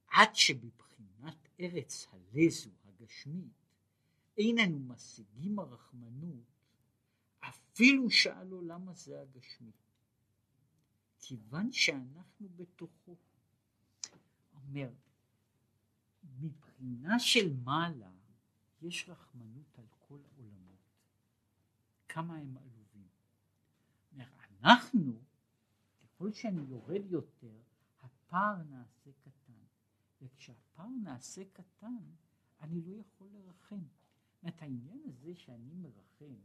[0.06, 3.64] עד שבבחינת ארץ הלזו הגשמית
[4.38, 6.54] איננו משיגים הרחמנות
[7.40, 9.72] אפילו שאל עולם הזה הגשמי.
[11.18, 13.16] כיוון שאנחנו בתוכו.
[14.54, 14.90] אומר,
[16.38, 18.10] מבחינה של מעלה
[18.84, 20.92] יש רחמנות על כל העולמות.
[22.08, 23.08] כמה הם עלובים.
[24.60, 25.22] אנחנו,
[26.02, 27.60] ככל שאני יורד יותר,
[28.02, 29.64] הפער נעשה קטן.
[30.22, 32.02] וכשהפער נעשה קטן,
[32.60, 33.84] אני לא יכול לרחם.
[34.42, 36.40] אומרת, העניין הזה שאני מרחם,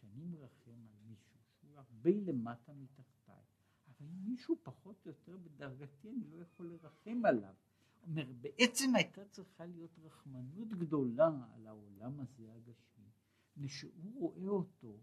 [0.00, 3.44] שאני מרחם על מישהו שהוא הרבה למטה מתחתיי,
[3.88, 7.54] אבל אם מישהו פחות או יותר בדרגתי, אני לא יכול לרחם עליו.
[8.02, 13.10] אומר, בעצם הייתה צריכה להיות רחמנות גדולה על העולם הזה הגשמי,
[13.50, 14.98] מפני שהוא רואה אותו,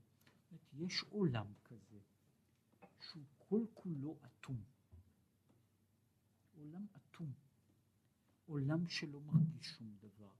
[0.74, 2.00] יש עולם כזה,
[3.00, 4.62] שהוא כל כולו אטום.
[6.58, 7.32] עולם אטום.
[8.46, 10.32] עולם שלא מרגיש שום דבר.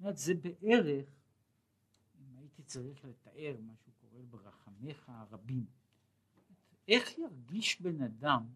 [0.00, 1.08] אומרת, זה בערך,
[2.20, 5.66] אם הייתי צריך לתאר מה שהוא קורא ברחמיך הרבים,
[6.88, 8.46] איך ירגיש בן אדם,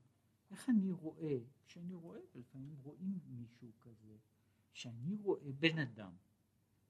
[0.50, 4.16] איך אני רואה, כשאני רואה, לפעמים רואים מישהו כזה,
[4.72, 6.12] שאני רואה בן אדם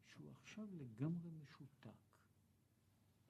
[0.05, 1.91] שהוא עכשיו לגמרי משותק,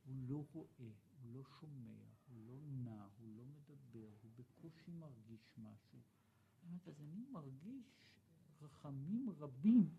[0.04, 5.52] הוא לא רואה, הוא לא שומע, הוא לא נע, הוא לא מדבר, הוא בקושי מרגיש
[5.58, 6.00] משהו.
[6.86, 7.86] אז אני מרגיש
[8.60, 9.94] רחמים רבים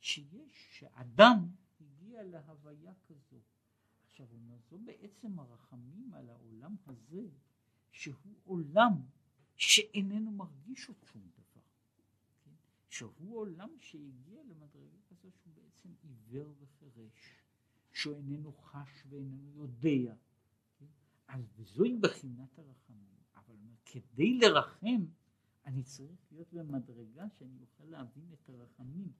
[0.00, 1.48] שיש, שאדם
[1.80, 3.40] הגיע להוויה כזו.
[4.04, 4.26] עכשיו
[4.70, 7.28] זו בעצם הרחמים על העולם הזה,
[7.90, 8.92] שהוא עולם
[9.60, 11.62] שאיננו מרגיש עוד שום דבר.
[12.44, 12.50] כן?
[12.88, 17.44] שהוא עולם שהגיע למדרגה כזו שהוא בעצם עיוור וחירש,
[17.92, 20.14] שהוא איננו חש ואיננו יודע.
[20.78, 20.86] כן?
[21.28, 23.14] אז זוהי בחינת הרחמים.
[23.36, 25.04] אבל כדי לרחם
[25.66, 29.12] אני צריך להיות במדרגה שאני אוכל להבין את הרחמים.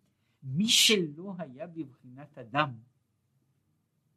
[0.42, 2.78] מי שלא היה בבחינת אדם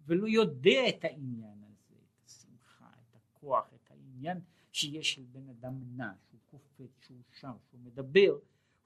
[0.05, 4.41] ולא יודע את העניין הזה, את השמחה, את הכוח, את העניין
[4.73, 8.37] שיש של בן אדם נע, שהוא קופץ, שהוא שר, שהוא מדבר,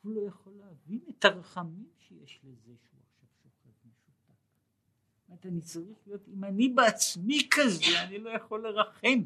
[0.01, 4.33] הוא לא יכול להבין את הרחמים שיש לזה שהוא עכשיו שוכב משותק.
[5.17, 9.23] זאת אומרת, אני צריך להיות, אם אני בעצמי כזה, אני לא יכול לרחם.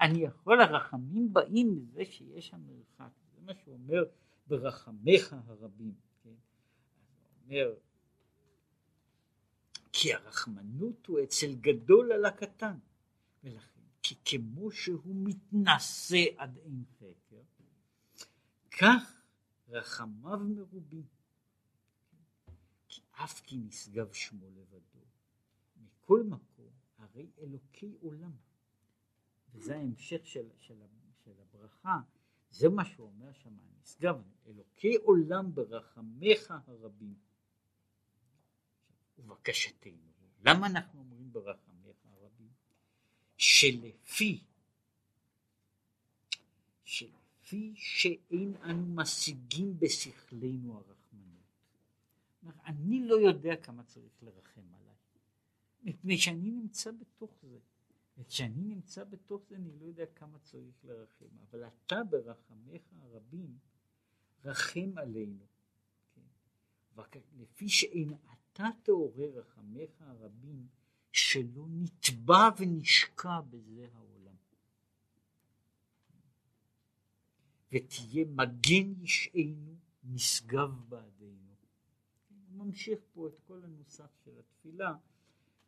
[0.00, 4.04] אני יכול, הרחמים באים מזה שיש שם מרחק, זה מה שהוא אומר
[4.46, 6.30] ברחמיך הרבים, כן?
[7.44, 7.74] אומר,
[9.92, 12.76] כי הרחמנות הוא אצל גדול על הקטן,
[13.44, 13.73] ולכן,
[14.04, 17.42] כי כמו שהוא מתנשא עד אין חקר,
[18.80, 19.22] כך
[19.68, 21.06] רחמיו מרובים.
[22.88, 25.04] כי אף כי נשגב שמו לבדו,
[25.76, 28.32] מכל מקום, הרי אלוקי עולם.
[29.54, 30.82] וזה ההמשך של, של,
[31.24, 32.00] של הברכה,
[32.50, 37.14] זה מה שהוא אומר שם, נשגב, אלוקי עולם ברחמיך הרבים.
[39.18, 40.12] ובקשתנו,
[40.44, 41.73] למה אנחנו אומרים ברחמיך?
[43.46, 44.44] שלפי,
[46.84, 51.44] שלפי שאין אנו משיגים בשכלנו הרחמנות.
[52.66, 54.94] אני לא יודע כמה צריך לרחם עליי,
[55.82, 57.58] מפני שאני נמצא בתוך זה.
[58.18, 63.58] וכשאני נמצא בתוך זה אני לא יודע כמה צריך לרחם, אבל אתה ברחמיך הרבים
[64.44, 65.44] רחם עלינו.
[67.10, 67.20] כן?
[67.36, 70.66] לפי שאין אתה תעורר רחמיך הרבים
[71.14, 74.34] שלא נטבע ונשקע בזה העולם.
[77.72, 81.54] ותהיה מגן ישענו נשגב בעדינו.
[82.48, 84.94] הוא ממשיך פה את כל הנוסח של התפילה,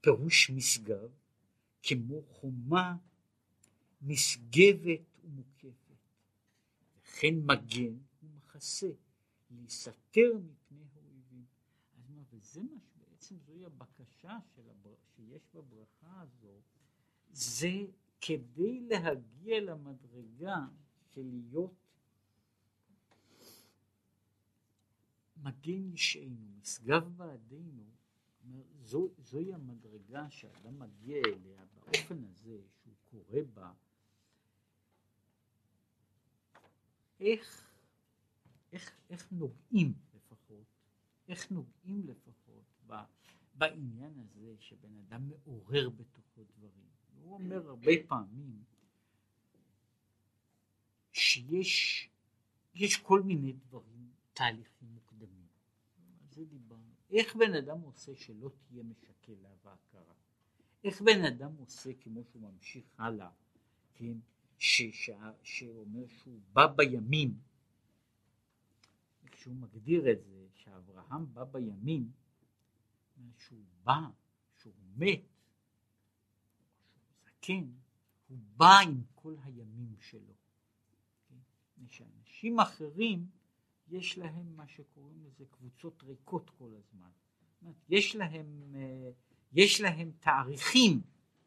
[0.01, 1.11] פירוש משגב
[1.83, 2.97] כמו חומה
[4.03, 5.97] נשגבת ומוקפת,
[6.97, 8.91] וכן מגן ומחסה,
[9.51, 11.45] להסתר מפני האויבים.
[11.99, 12.79] אז מה, וזה מה
[13.27, 14.95] שבעצם זוהי הבקשה הבר...
[15.17, 16.61] שיש בברכה הזו,
[17.31, 17.87] זה
[18.21, 20.67] כדי להגיע למדרגה
[21.15, 21.75] של להיות
[25.37, 27.85] מגן ישענו, משגב בעדינו,
[28.83, 33.73] זו, זוהי המדרגה שאדם מגיע אליה באופן הזה שהוא קורא בה,
[37.21, 37.71] איך,
[38.73, 40.67] איך, איך נוגעים לפחות,
[41.29, 42.46] איך נוגעים לפחות
[43.55, 46.87] בעניין הזה שבן אדם מעורר בתוכו דברים.
[47.23, 48.65] הוא אומר הרבה פעמים
[51.13, 52.09] שיש
[52.75, 55.47] יש כל מיני דברים, תהליכים מוקדמים.
[56.31, 56.93] זה דיברנו.
[57.11, 60.15] איך בן אדם עושה שלא תהיה משקה לה והכרה?
[60.85, 63.31] איך בן אדם עושה כמו שהוא ממשיך הלאה,
[63.95, 64.19] כן,
[64.59, 67.39] שאומר שהוא בא בימים,
[69.31, 72.11] כשהוא מגדיר את זה, שאברהם בא בימים,
[73.39, 74.01] שהוא בא,
[74.57, 75.21] שהוא מת,
[76.87, 77.71] שהוא זקן,
[78.29, 80.35] הוא בא עם כל הימים שלו.
[81.29, 81.87] כן?
[81.87, 83.27] שאנשים אחרים
[83.89, 87.11] יש להם מה שקוראים לזה קבוצות ריקות כל הזמן.
[87.89, 89.11] יש להם, אה,
[89.53, 91.03] יש להם תאריכים,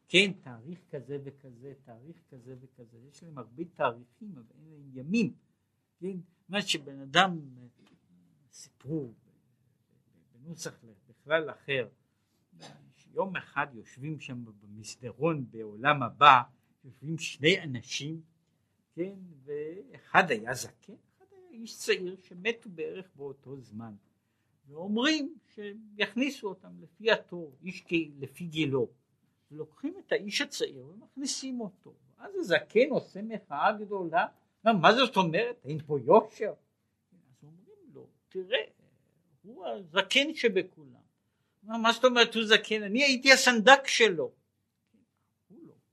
[0.08, 5.34] כן, תאריך כזה וכזה, תאריך כזה וכזה, יש להם הרבה תאריכים אבל אין להם ימים,
[5.98, 7.66] כן, זאת אומרת שבן אדם, אה,
[8.52, 9.14] סיפרו
[10.32, 10.84] בנוסח
[11.20, 11.88] בכלל אחר,
[12.96, 16.42] שיום אחד יושבים שם במסדרון בעולם הבא,
[16.84, 18.20] יושבים שני אנשים,
[18.94, 19.14] כן,
[19.44, 20.92] ואחד היה זקן,
[21.50, 23.94] איש צעיר שמתו בערך באותו זמן.
[24.68, 27.84] ואומרים שיכניסו אותם לפי התור, איש
[28.18, 28.88] לפי גילו.
[29.50, 31.94] ולוקחים את האיש הצעיר ומכניסים אותו.
[32.18, 34.26] אז הזקן עושה מחאה גדולה.
[34.64, 35.60] מה, מה זאת אומרת?
[35.64, 36.52] אין פה יושר?
[37.12, 38.64] אז אומרים לו תראה
[39.42, 40.99] הוא הזקן שבכולם
[41.78, 42.82] מה, זאת אומרת הוא זקן?
[42.82, 44.32] אני הייתי הסנדק שלו.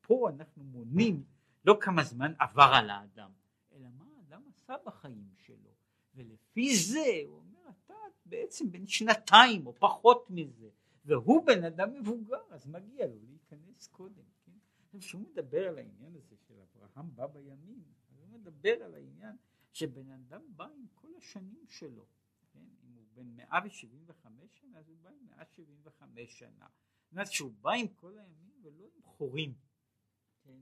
[0.02, 1.24] פה אנחנו מונים
[1.66, 3.32] לא כמה זמן עבר על האדם
[3.76, 5.28] אלא מה האדם עשה בחיים
[6.16, 7.94] ולפי זה הוא אומר אתה
[8.26, 10.70] בעצם בן שנתיים או פחות מזה
[11.06, 15.00] והוא בן אדם מבוגר אז מגיע לו להיכנס קודם כן?
[15.00, 17.84] כשהוא מדבר על העניין הזה של אברהם בא בימים
[18.20, 19.36] הוא מדבר על העניין
[19.74, 22.06] שבן אדם בא עם כל השנים שלו
[23.18, 26.68] בן 175 שנה אז הוא בא עם 175 שנה.
[27.04, 29.54] זאת אומרת שהוא בא עם כל הימים ולא עם חורים.
[30.44, 30.60] כן?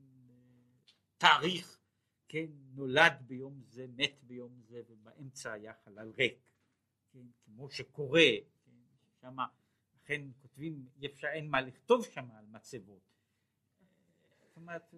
[1.18, 1.86] תאריך.
[2.28, 6.52] כן, נולד ביום זה, מת ביום זה, ובאמצע היה חלל ריק,
[7.12, 8.30] כן, כמו שקורה,
[8.66, 8.72] כן,
[9.22, 9.38] שם,
[9.96, 13.02] לכן כותבים, אפשר, אין מה לכתוב שם על מצבות.
[14.48, 14.94] זאת אומרת,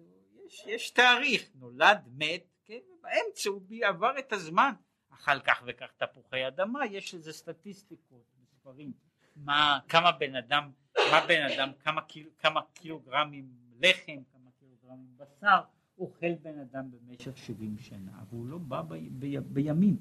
[0.46, 4.72] יש, יש תאריך, נולד, מת, כן, ובאמצע הוא עבר את הזמן,
[5.20, 8.92] אכל כך וכך תפוחי אדמה, יש איזה סטטיסטיקות, מספרים,
[9.36, 10.70] מה, כמה בן אדם,
[11.12, 13.48] מה בן אדם, כמה, קיל, כמה קילוגרמים
[13.80, 15.60] לחם, כמה קילוגרמים בשר,
[15.98, 19.96] אוכל בן אדם במשך 70 שנה, והוא לא בא ב, ב, בימים.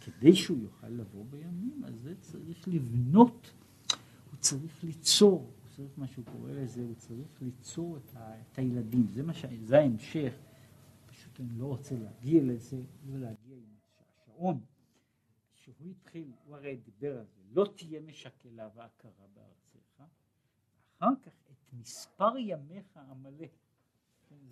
[0.00, 3.52] כדי שהוא יוכל לבוא בימים, אז זה צריך לבנות,
[4.30, 8.58] הוא צריך ליצור, הוא צריך מה שהוא קורא לזה, הוא צריך ליצור את, ה, את
[8.58, 9.44] הילדים, זה מה ש...
[9.62, 10.32] זה ההמשך,
[11.06, 12.76] פשוט אני לא רוצה להגיע לזה,
[13.06, 13.26] לא
[14.40, 14.60] השעון,
[15.54, 20.02] שהוא התחיל, הוא הרי דיבר על זה, לא תהיה משקלה והכרה בארצך,
[20.98, 23.46] אחר כך את מספר ימיך המלא.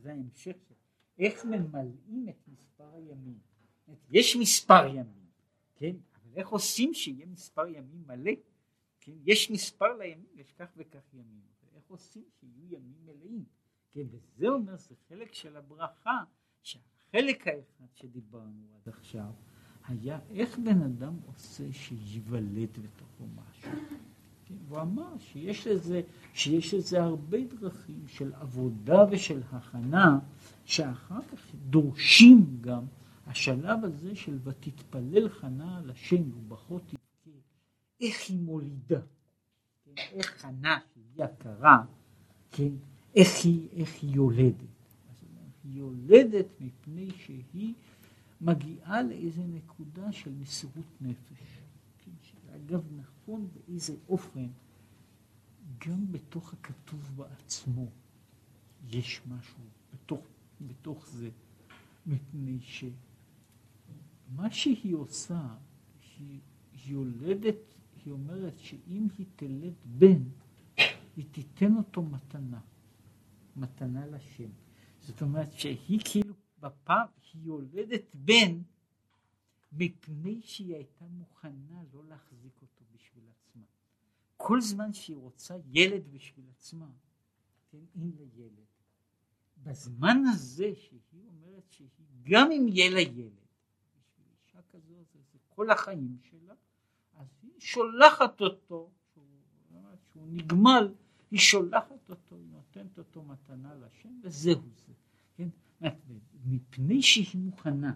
[0.03, 0.75] זה ההמשך של
[1.19, 3.39] איך ממלאים את מספר הימים.
[4.11, 5.27] יש מספר ימים,
[5.77, 5.97] כן?
[6.15, 8.33] אבל איך עושים שיהיה מספר ימים מלא?
[9.01, 9.13] כן?
[9.25, 11.43] יש מספר לימים, יש כך וכך ימים.
[11.73, 13.45] ואיך עושים שיהיו ימים מלאים?
[13.91, 14.07] כן?
[14.11, 16.19] וזה אומר, זה חלק של הברכה,
[16.63, 19.33] שהחלק האחד שדיברנו עד עכשיו,
[19.89, 23.71] היה איך בן אדם עושה שייוולד בתוכו משהו.
[24.45, 24.55] כן?
[24.69, 26.01] הוא אמר שיש לזה,
[26.35, 30.19] שיש לזה הרבה דרכים של עבודה ושל הכנה,
[30.65, 32.85] שאחר כך דורשים גם
[33.27, 37.39] השלב הזה של ותתפלל חנה על השם ובכות תבכה,
[38.01, 39.01] איך היא מולידה,
[39.85, 39.93] כן?
[39.97, 41.85] איך חנה שהיא הכרה,
[42.51, 42.73] כן?
[43.15, 44.79] איך, היא, איך היא יולדת.
[45.65, 47.75] היא יולדת מפני שהיא
[48.41, 51.61] מגיעה לאיזה נקודה של מסירות נפש.
[51.99, 52.11] כן?
[52.23, 54.47] שאגב נכון באיזה אופן
[55.87, 57.87] גם בתוך הכתוב בעצמו
[58.91, 59.63] יש משהו
[59.93, 60.21] בתוך,
[60.61, 61.31] בתוך זה,
[62.07, 62.91] מפני שמה
[64.51, 65.49] שהיא עושה,
[66.19, 66.41] היא
[66.87, 67.75] יולדת,
[68.05, 70.23] היא אומרת שאם היא תלד בן,
[71.17, 72.61] היא תיתן אותו מתנה,
[73.57, 74.49] מתנה לשם.
[75.01, 76.28] זאת אומרת שהיא כאילו
[76.61, 78.63] בפעם, היא יולדת בן
[79.73, 83.65] מפני שהיא הייתה מוכנה לא להחזיק אותו בשביל עצמה.
[84.37, 86.91] כל זמן שהיא רוצה ילד בשביל עצמה,
[87.71, 88.67] כן, אין לה ילד.
[89.63, 91.89] בזמן הזה שהיא אומרת שהיא,
[92.23, 93.47] גם אם יהיה לה ילד,
[94.01, 96.55] בשביל אישה כזו זה, כל החיים שלה,
[97.15, 98.91] אז היא שולחת אותו,
[100.13, 100.95] שהוא נגמל,
[101.31, 104.93] היא שולחת אותו, היא נותנת אותו מתנה לשם, וזהו זה.
[106.45, 107.93] מפני שהיא מוכנה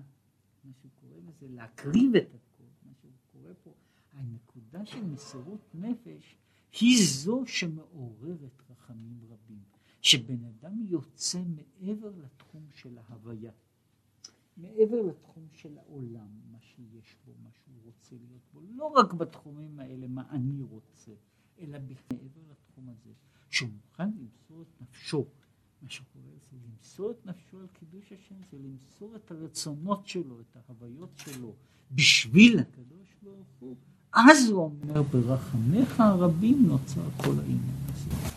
[1.43, 3.75] זה להקריב את הכל, מה שהוא קורא פה,
[4.13, 6.37] הנקודה של מסירות נפש
[6.81, 9.63] היא זו שמעוררת רחמים רבים,
[10.01, 13.53] שבן אדם יוצא מעבר לתחום של ההוויה.
[14.57, 19.81] מעבר לתחום של העולם, מה שיש בו, מה שהוא רוצה להיות בו, לא רק בתחומים
[19.81, 21.13] האלה, מה אני רוצה,
[21.59, 23.13] אלא מעבר לתחום הזה,
[23.51, 25.27] שהוא מוכן למסור את נפשו,
[25.83, 30.57] מה שקורה זה למסור את נפשו על קידוש השם, זה למסור את הרצונות שלו, את
[30.57, 31.53] ההוויות שלו,
[31.93, 33.77] בשביל הקדוש ברוך הוא,
[34.13, 38.23] אז הוא אומר ברחמיך הרבים נוצר כל העניין הזה.